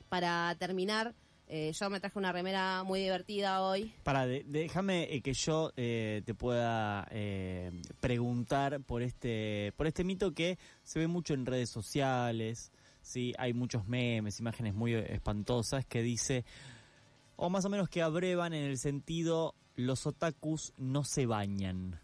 Para 0.10 0.56
terminar, 0.60 1.15
eh, 1.50 1.71
yo 1.71 1.89
me 1.89 2.02
traje 2.02 2.19
una 2.19 2.34
remera 2.34 2.84
muy 2.84 3.00
divertida 3.00 3.62
hoy. 3.62 3.93
Para, 4.04 4.28
déjame 4.28 5.04
eh, 5.04 5.21
que 5.21 5.34
yo 5.34 5.71
eh, 5.78 6.21
te 6.26 6.34
pueda 6.34 7.08
preguntar 8.02 8.82
por 8.82 9.02
este, 9.02 9.71
por 9.78 9.88
este 9.88 10.04
mito 10.04 10.34
que 10.34 10.58
se 10.84 11.00
ve 11.00 11.08
mucho 11.08 11.34
en 11.34 11.45
redes 11.45 11.69
sociales, 11.69 12.73
sí, 13.02 13.34
hay 13.38 13.54
muchos 13.54 13.88
memes, 13.88 14.41
imágenes 14.41 14.73
muy 14.73 14.93
espantosas 14.93 15.86
que 15.86 16.02
dice, 16.02 16.43
o 17.38 17.50
más 17.50 17.63
o 17.63 17.69
menos 17.69 17.88
que 17.88 18.02
abrevan 18.02 18.54
en 18.54 18.65
el 18.65 18.78
sentido, 18.78 19.56
los 19.76 20.06
otakus 20.06 20.73
no 20.78 21.06
se 21.06 21.26
bañan. 21.26 22.00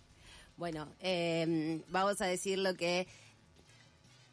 Bueno, 0.56 0.88
eh, 1.02 1.84
vamos 1.90 2.22
a 2.22 2.26
decir 2.26 2.60
lo 2.60 2.76
que 2.76 3.08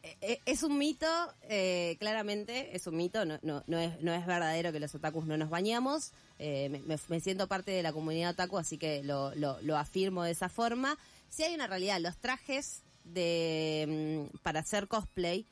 eh, 0.03 0.17
eh, 0.23 0.41
es 0.47 0.63
un 0.63 0.79
mito, 0.79 1.07
eh, 1.43 1.97
claramente 2.01 2.75
es 2.75 2.87
un 2.87 2.97
mito, 2.97 3.25
no, 3.25 3.39
no, 3.43 3.63
no, 3.67 3.79
es, 3.79 4.01
no 4.01 4.15
es 4.15 4.25
verdadero 4.27 4.73
que 4.73 4.81
los 4.81 4.95
otakus 4.95 5.27
no 5.27 5.37
nos 5.37 5.51
bañamos. 5.51 6.13
Me, 6.39 7.21
siento 7.21 7.49
parte 7.49 7.71
de 7.71 7.83
la 7.83 7.93
comunidad 7.93 8.31
otaku, 8.31 8.59
así 8.59 8.79
que 8.79 9.03
lo, 9.03 9.35
lo, 9.35 9.61
lo 9.61 9.77
afirmo 9.77 10.23
de 10.23 10.31
esa 10.31 10.49
forma. 10.49 10.97
Si 11.29 11.43
hay 11.43 11.55
una 11.55 11.67
realidad, 11.67 12.01
los 12.01 12.17
trajes 12.17 12.83
de 13.05 14.29
mm, 14.33 14.39
para 14.39 14.61
hacer 14.61 14.89
cosplay 14.89 15.47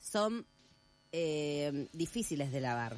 son 0.00 0.46
eh, 1.12 1.88
difíciles 1.92 2.52
de 2.52 2.60
lavar. 2.60 2.96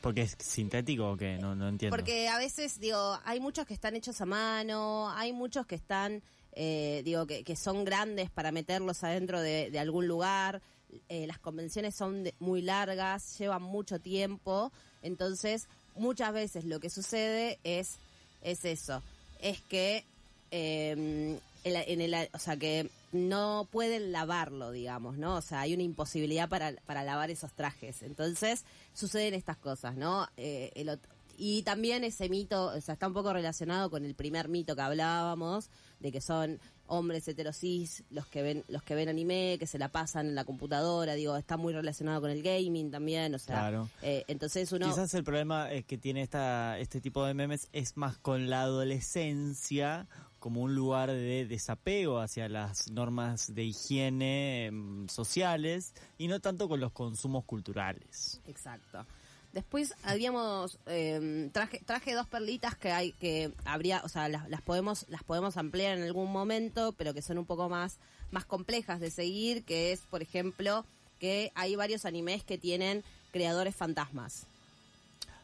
Porque 0.00 0.22
es 0.22 0.36
sintético 0.38 1.10
o 1.12 1.16
qué, 1.16 1.36
no, 1.38 1.52
entiendo. 1.68 1.94
Porque 1.96 2.28
a 2.28 2.38
veces, 2.38 2.80
digo, 2.80 3.18
hay 3.24 3.40
muchos 3.40 3.66
que 3.66 3.74
están 3.74 3.94
hechos 3.96 4.20
a 4.20 4.26
mano, 4.26 5.10
hay 5.10 5.32
muchos 5.32 5.66
que 5.66 5.74
están, 5.74 6.22
eh, 6.52 7.02
digo, 7.04 7.26
que, 7.26 7.44
que 7.44 7.56
son 7.56 7.84
grandes 7.84 8.30
para 8.30 8.50
meterlos 8.52 9.04
adentro 9.04 9.40
de, 9.40 9.78
algún 9.78 10.08
lugar. 10.08 10.62
Eh, 11.08 11.26
las 11.26 11.38
convenciones 11.38 11.94
son 11.94 12.24
de- 12.24 12.34
muy 12.40 12.62
largas, 12.62 13.38
llevan 13.38 13.62
mucho 13.62 14.00
tiempo. 14.00 14.72
Entonces, 15.02 15.68
muchas 15.96 16.32
veces 16.32 16.64
lo 16.64 16.80
que 16.80 16.90
sucede 16.90 17.58
es, 17.62 17.98
es 18.42 18.64
eso, 18.64 19.02
es 19.40 19.60
que, 19.62 20.04
eh, 20.50 20.92
en 20.92 21.40
en 21.76 22.00
el- 22.00 22.28
o 22.32 22.38
sea, 22.38 22.56
que 22.56 22.90
no 23.12 23.68
pueden 23.70 24.12
lavarlo, 24.12 24.70
digamos, 24.70 25.16
¿no? 25.18 25.36
O 25.36 25.42
sea, 25.42 25.60
hay 25.60 25.74
una 25.74 25.82
imposibilidad 25.82 26.48
para, 26.48 26.72
para 26.86 27.02
lavar 27.04 27.30
esos 27.30 27.52
trajes. 27.52 28.02
Entonces, 28.02 28.64
suceden 28.92 29.34
estas 29.34 29.56
cosas, 29.56 29.96
¿no? 29.96 30.28
Eh, 30.36 30.70
el 30.74 30.88
ot- 30.88 31.00
y 31.42 31.62
también 31.62 32.04
ese 32.04 32.28
mito, 32.28 32.66
o 32.66 32.80
sea, 32.82 32.92
está 32.94 33.06
un 33.08 33.14
poco 33.14 33.32
relacionado 33.32 33.88
con 33.90 34.04
el 34.04 34.14
primer 34.14 34.48
mito 34.48 34.76
que 34.76 34.82
hablábamos, 34.82 35.70
de 35.98 36.12
que 36.12 36.20
son 36.20 36.60
hombres 36.86 37.26
heterosis 37.28 38.02
los 38.10 38.26
que 38.26 38.42
ven 38.42 38.64
los 38.68 38.82
que 38.82 38.94
ven 38.94 39.08
anime, 39.08 39.56
que 39.58 39.66
se 39.66 39.78
la 39.78 39.88
pasan 39.88 40.26
en 40.26 40.34
la 40.34 40.44
computadora, 40.44 41.14
digo, 41.14 41.36
está 41.36 41.56
muy 41.56 41.72
relacionado 41.72 42.20
con 42.20 42.30
el 42.30 42.42
gaming 42.42 42.90
también, 42.90 43.34
o 43.34 43.38
sea, 43.38 43.56
Claro. 43.58 43.88
eh, 44.02 44.24
entonces 44.28 44.70
uno... 44.72 44.86
Quizás 44.88 45.14
el 45.14 45.24
problema 45.24 45.72
es 45.72 45.84
que 45.86 45.96
tiene 45.98 46.20
esta, 46.22 46.78
este 46.78 47.00
tipo 47.00 47.24
de 47.24 47.32
memes 47.32 47.68
es 47.72 47.96
más 47.96 48.18
con 48.18 48.50
la 48.50 48.62
adolescencia 48.62 50.08
como 50.40 50.62
un 50.62 50.74
lugar 50.74 51.10
de 51.10 51.46
desapego 51.46 52.18
hacia 52.18 52.48
las 52.48 52.90
normas 52.90 53.54
de 53.54 53.64
higiene 53.64 54.66
em, 54.66 55.08
sociales 55.08 55.92
y 56.18 56.26
no 56.28 56.40
tanto 56.40 56.68
con 56.68 56.80
los 56.80 56.90
consumos 56.92 57.44
culturales. 57.44 58.40
Exacto. 58.48 59.06
Después 59.52 59.94
habíamos 60.04 60.78
eh, 60.86 61.50
traje 61.52 61.80
traje 61.84 62.14
dos 62.14 62.26
perlitas 62.28 62.76
que 62.76 62.90
hay 62.92 63.12
que 63.12 63.52
habría, 63.64 64.00
o 64.04 64.08
sea, 64.08 64.28
las, 64.28 64.48
las 64.48 64.62
podemos 64.62 65.06
las 65.08 65.22
podemos 65.24 65.56
ampliar 65.56 65.98
en 65.98 66.04
algún 66.04 66.30
momento, 66.32 66.92
pero 66.92 67.14
que 67.14 67.20
son 67.22 67.36
un 67.38 67.46
poco 67.46 67.68
más 67.68 67.98
más 68.30 68.44
complejas 68.44 69.00
de 69.00 69.10
seguir, 69.10 69.64
que 69.64 69.90
es, 69.92 70.00
por 70.08 70.22
ejemplo, 70.22 70.84
que 71.18 71.50
hay 71.56 71.74
varios 71.76 72.04
animes 72.04 72.44
que 72.44 72.58
tienen 72.58 73.02
creadores 73.32 73.74
fantasmas. 73.74 74.46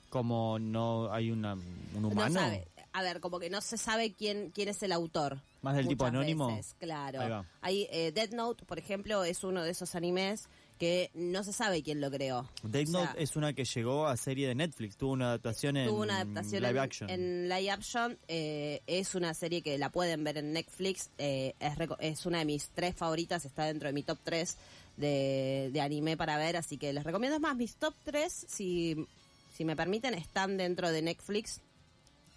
Como 0.08 0.58
no 0.60 1.12
hay 1.12 1.32
una, 1.32 1.54
un 1.54 2.02
No 2.02 2.08
humano, 2.08 2.40
sabe- 2.40 2.66
a 2.96 3.02
ver, 3.02 3.20
como 3.20 3.38
que 3.38 3.50
no 3.50 3.60
se 3.60 3.76
sabe 3.76 4.14
quién 4.14 4.50
quién 4.54 4.70
es 4.70 4.82
el 4.82 4.90
autor. 4.90 5.42
más 5.60 5.76
del 5.76 5.86
tipo 5.86 6.06
anónimo. 6.06 6.46
veces, 6.46 6.74
claro. 6.78 7.44
Hay 7.60 7.86
eh, 7.90 8.10
Death 8.10 8.32
Note, 8.32 8.64
por 8.64 8.78
ejemplo, 8.78 9.22
es 9.22 9.44
uno 9.44 9.62
de 9.62 9.70
esos 9.70 9.94
animes 9.94 10.48
que 10.78 11.10
no 11.12 11.44
se 11.44 11.52
sabe 11.52 11.82
quién 11.82 12.00
lo 12.00 12.10
creó. 12.10 12.48
Death 12.62 12.88
O 12.88 12.92
sea, 12.92 13.00
Note 13.04 13.22
es 13.22 13.36
una 13.36 13.52
que 13.52 13.66
llegó 13.66 14.06
a 14.06 14.16
serie 14.16 14.48
de 14.48 14.54
Netflix, 14.54 14.96
tuvo 14.96 15.12
una 15.12 15.26
adaptación 15.28 15.76
en 15.76 15.88
tuvo 15.88 16.00
una 16.00 16.20
adaptación 16.20 16.62
live 16.62 16.78
en, 16.78 16.78
action. 16.78 17.10
en 17.10 17.48
live 17.50 17.70
action. 17.70 18.18
eh, 18.28 18.80
es 18.86 19.14
una 19.14 19.34
serie 19.34 19.60
que 19.60 19.76
la 19.76 19.90
pueden 19.90 20.24
ver 20.24 20.38
en 20.38 20.54
Netflix. 20.54 21.10
eh, 21.18 21.54
es, 21.60 21.72
es 22.00 22.24
una 22.24 22.38
de 22.38 22.46
mis 22.46 22.70
tres 22.70 22.94
favoritas, 22.94 23.44
está 23.44 23.64
dentro 23.64 23.88
de 23.88 23.92
mi 23.92 24.04
top 24.04 24.18
3 24.24 24.56
de, 24.96 25.70
de 25.70 25.80
anime 25.82 26.16
para 26.16 26.38
ver, 26.38 26.56
así 26.56 26.78
que 26.78 26.94
les 26.94 27.04
recomiendo. 27.04 27.36
Es 27.36 27.42
más, 27.42 27.56
mis 27.56 27.76
top 27.76 27.94
3, 28.04 28.46
si, 28.48 29.06
si 29.54 29.66
me 29.66 29.76
permiten, 29.76 30.14
están 30.14 30.56
dentro 30.56 30.90
de 30.90 31.02
Netflix 31.02 31.60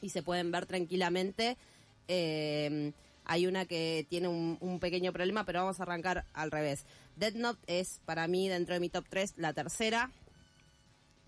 y 0.02 0.10
se 0.10 0.24
pueden 0.24 0.52
ver 0.52 0.66
tranquilamente. 0.66 1.58
Eh, 2.08 2.92
hay 3.26 3.46
una 3.46 3.66
que 3.66 4.06
tiene 4.10 4.28
un, 4.28 4.58
un 4.60 4.80
pequeño 4.80 5.14
problema, 5.14 5.46
pero 5.46 5.60
vamos 5.62 5.80
a 5.80 5.84
arrancar 5.84 6.26
al 6.34 6.50
revés. 6.52 6.84
Dead 7.16 7.34
Note 7.36 7.60
es 7.68 8.00
para 8.06 8.28
mí 8.28 8.48
dentro 8.50 8.74
de 8.74 8.80
mi 8.80 8.90
top 8.90 9.06
3 9.10 9.34
la 9.38 9.54
tercera. 9.54 10.10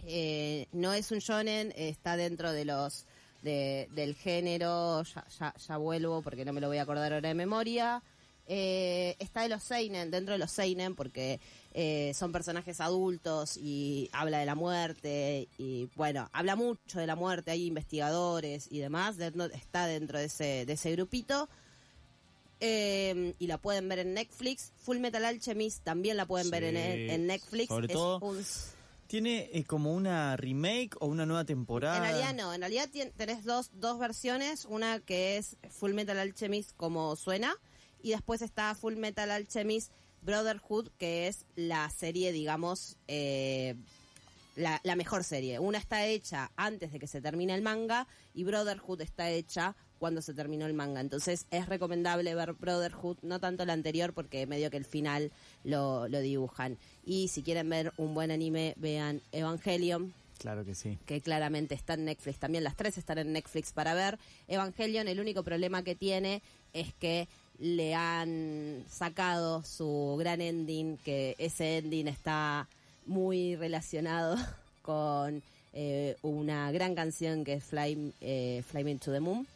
Eh, 0.08 0.68
no 0.72 0.94
es 0.94 1.12
un 1.12 1.20
shonen, 1.20 1.74
está 1.76 2.18
dentro 2.18 2.52
de 2.52 2.66
los 2.66 3.06
de- 3.44 3.88
del 3.92 4.16
género, 4.16 5.04
ya, 5.04 5.26
ya, 5.40 5.54
ya 5.56 5.78
vuelvo 5.78 6.22
porque 6.22 6.44
no 6.46 6.54
me 6.54 6.62
lo 6.62 6.68
voy 6.68 6.78
a 6.78 6.84
acordar 6.84 7.14
ahora 7.14 7.28
de 7.30 7.34
memoria. 7.36 8.02
Eh, 8.54 9.16
está 9.20 9.44
de 9.44 9.48
los 9.48 9.64
seinen, 9.64 10.12
dentro 10.12 10.34
de 10.34 10.38
los 10.38 10.52
seinen 10.52 10.94
porque 10.94 11.40
eh, 11.74 12.12
son 12.14 12.34
personajes 12.34 12.82
adultos 12.82 13.56
y 13.56 14.10
habla 14.12 14.40
de 14.40 14.46
la 14.46 14.56
muerte 14.56 15.48
y 15.58 15.88
bueno, 15.96 16.30
habla 16.34 16.58
mucho 16.58 17.00
de 17.00 17.08
la 17.08 17.16
muerte, 17.16 17.52
hay 17.52 17.66
investigadores 17.66 18.68
y 18.70 18.80
demás, 18.80 19.16
Note 19.36 19.56
está 19.56 19.88
dentro 19.88 20.20
de 20.20 20.26
ese, 20.26 20.66
de 20.66 20.74
ese 20.74 20.92
grupito. 20.92 21.48
Eh, 22.60 23.36
y 23.40 23.48
la 23.48 23.58
pueden 23.58 23.88
ver 23.88 24.00
en 24.00 24.16
Netflix. 24.16 24.74
Full 24.84 24.98
Metal 25.00 25.24
Alchemist 25.24 25.86
también 25.86 26.18
la 26.18 26.26
pueden 26.26 26.52
ver 26.52 26.66
en, 26.66 27.28
Netflix. 27.28 27.70
sobre 27.70 27.88
Es 27.88 27.94
todo 27.94 28.20
un- 28.20 28.46
¿Tiene 29.08 29.50
eh, 29.54 29.64
como 29.64 29.94
una 29.94 30.36
remake 30.36 30.98
o 31.00 31.06
una 31.06 31.26
nueva 31.26 31.46
temporada? 31.46 31.96
En 31.96 32.04
realidad 32.04 32.34
no, 32.34 32.54
en 32.54 32.60
realidad 32.60 32.90
tenés 33.16 33.46
dos, 33.46 33.72
dos 33.74 33.98
versiones, 33.98 34.66
una 34.66 35.00
que 35.00 35.38
es 35.38 35.56
Full 35.70 35.94
Metal 35.94 36.20
Alchemist 36.20 36.72
como 36.76 37.16
suena, 37.16 37.56
y 38.04 38.12
después 38.12 38.42
está 38.42 38.74
Full 38.76 38.96
Metal 38.96 39.30
Alchemist 39.32 39.92
Brotherhood, 40.22 40.90
que 40.98 41.28
es 41.28 41.46
la 41.56 41.90
serie, 41.90 42.32
digamos, 42.32 42.98
eh, 43.08 43.76
la, 44.56 44.80
la 44.84 44.96
mejor 44.96 45.24
serie. 45.24 45.60
Una 45.60 45.78
está 45.78 46.06
hecha 46.06 46.52
antes 46.56 46.92
de 46.92 47.00
que 47.00 47.08
se 47.08 47.22
termine 47.22 47.54
el 47.56 47.62
manga 47.62 48.08
y 48.36 48.44
Brotherhood 48.44 49.02
está 49.02 49.30
hecha 49.30 49.76
cuando 49.98 50.22
se 50.22 50.34
terminó 50.34 50.66
el 50.66 50.74
manga. 50.74 51.00
Entonces 51.00 51.46
es 51.52 51.68
recomendable 51.70 52.34
ver 52.36 52.54
Brotherhood, 52.54 53.18
no 53.22 53.40
tanto 53.40 53.66
la 53.66 53.74
anterior 53.74 54.14
porque 54.14 54.46
medio 54.48 54.70
que 54.72 54.78
el 54.78 54.86
final 54.86 55.32
lo, 55.64 56.08
lo 56.08 56.20
dibujan. 56.22 56.78
Y 57.06 57.28
si 57.30 57.44
quieren 57.44 57.70
ver 57.70 57.94
un 57.98 58.14
buen 58.14 58.32
anime, 58.32 58.74
vean 58.78 59.22
Evangelion, 59.32 60.14
Claro 60.40 60.66
que 60.66 60.74
sí. 60.74 60.98
que 61.06 61.22
claramente 61.22 61.76
está 61.76 61.94
en 61.94 62.06
Netflix. 62.06 62.40
También 62.40 62.64
las 62.64 62.76
tres 62.76 62.98
están 62.98 63.20
en 63.20 63.32
Netflix 63.32 63.72
para 63.74 63.94
ver. 63.94 64.18
Evangelion, 64.48 65.08
el 65.08 65.20
único 65.20 65.44
problema 65.44 65.84
que 65.84 65.94
tiene 65.96 66.42
es 66.74 66.96
que 66.96 67.28
le 67.62 67.94
han 67.94 68.84
sacado 68.90 69.64
su 69.64 70.16
gran 70.20 70.42
ending, 70.42 70.98
que 70.98 71.36
ese 71.38 71.78
ending 71.78 72.08
está 72.08 72.68
muy 73.06 73.56
relacionado 73.56 74.36
con 74.82 75.44
eh, 75.74 76.18
una 76.24 76.72
gran 76.72 76.96
canción 76.96 77.44
que 77.44 77.54
es 77.54 77.64
Fly, 77.64 78.14
eh, 78.20 78.64
Fly 78.68 78.84
Me 78.84 78.96
to 78.98 79.12
the 79.12 79.20
Moon. 79.20 79.48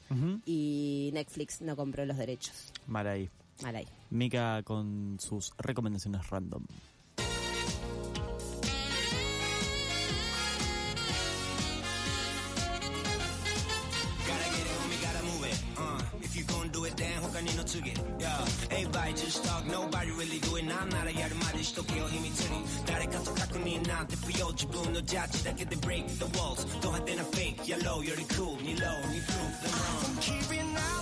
Y 0.46 1.10
Netflix 1.13 1.62
no 1.62 1.76
compró 1.76 2.06
los 2.06 2.18
derechos. 2.18 2.72
Mal 2.88 3.08
ahí. 3.08 3.30
Mal 3.63 3.76
ahí. 3.76 3.88
Mika 4.12 4.62
con 4.63 5.18
sus 5.20 5.52
recomendaciones 5.58 6.30
random. 6.30 6.63
took 17.65 17.88
it. 17.88 17.99
Yeah, 18.19 18.45
everybody 18.69 19.13
just 19.13 19.43
talk, 19.43 19.65
nobody 19.65 20.12
really 20.12 20.39
do 20.39 20.56
it. 20.58 20.65
난 20.65 20.93
알아야 20.93 21.25
a 21.25 21.34
말이 21.34 21.63
시도해요 21.63 22.06
힘이 22.08 22.30
드니. 22.34 22.86
다른 22.86 23.10
가서 23.10 23.34
가끔이 23.34 23.80
나한테 23.80 24.15
비어지 24.28 24.67
분노 24.67 25.01
자지 25.01 25.43
that 25.43 25.58
get 25.58 25.69
the 25.69 25.80
break 25.82 26.08
the 26.19 26.30
walls. 26.38 26.65
또 26.82 26.93
할 26.93 27.04
때는 27.06 27.25
fake, 27.34 27.67
yellow, 27.67 28.01
you're 28.01 28.15
the 28.15 28.25
cool, 28.36 28.56
me 28.62 28.75
low, 28.78 29.01
니 29.10 29.19
proof 29.25 29.54
the 29.62 29.69
wrong. 29.73 29.95
I'm 29.95 30.06
from 30.06 30.15
Kirin. 30.21 30.95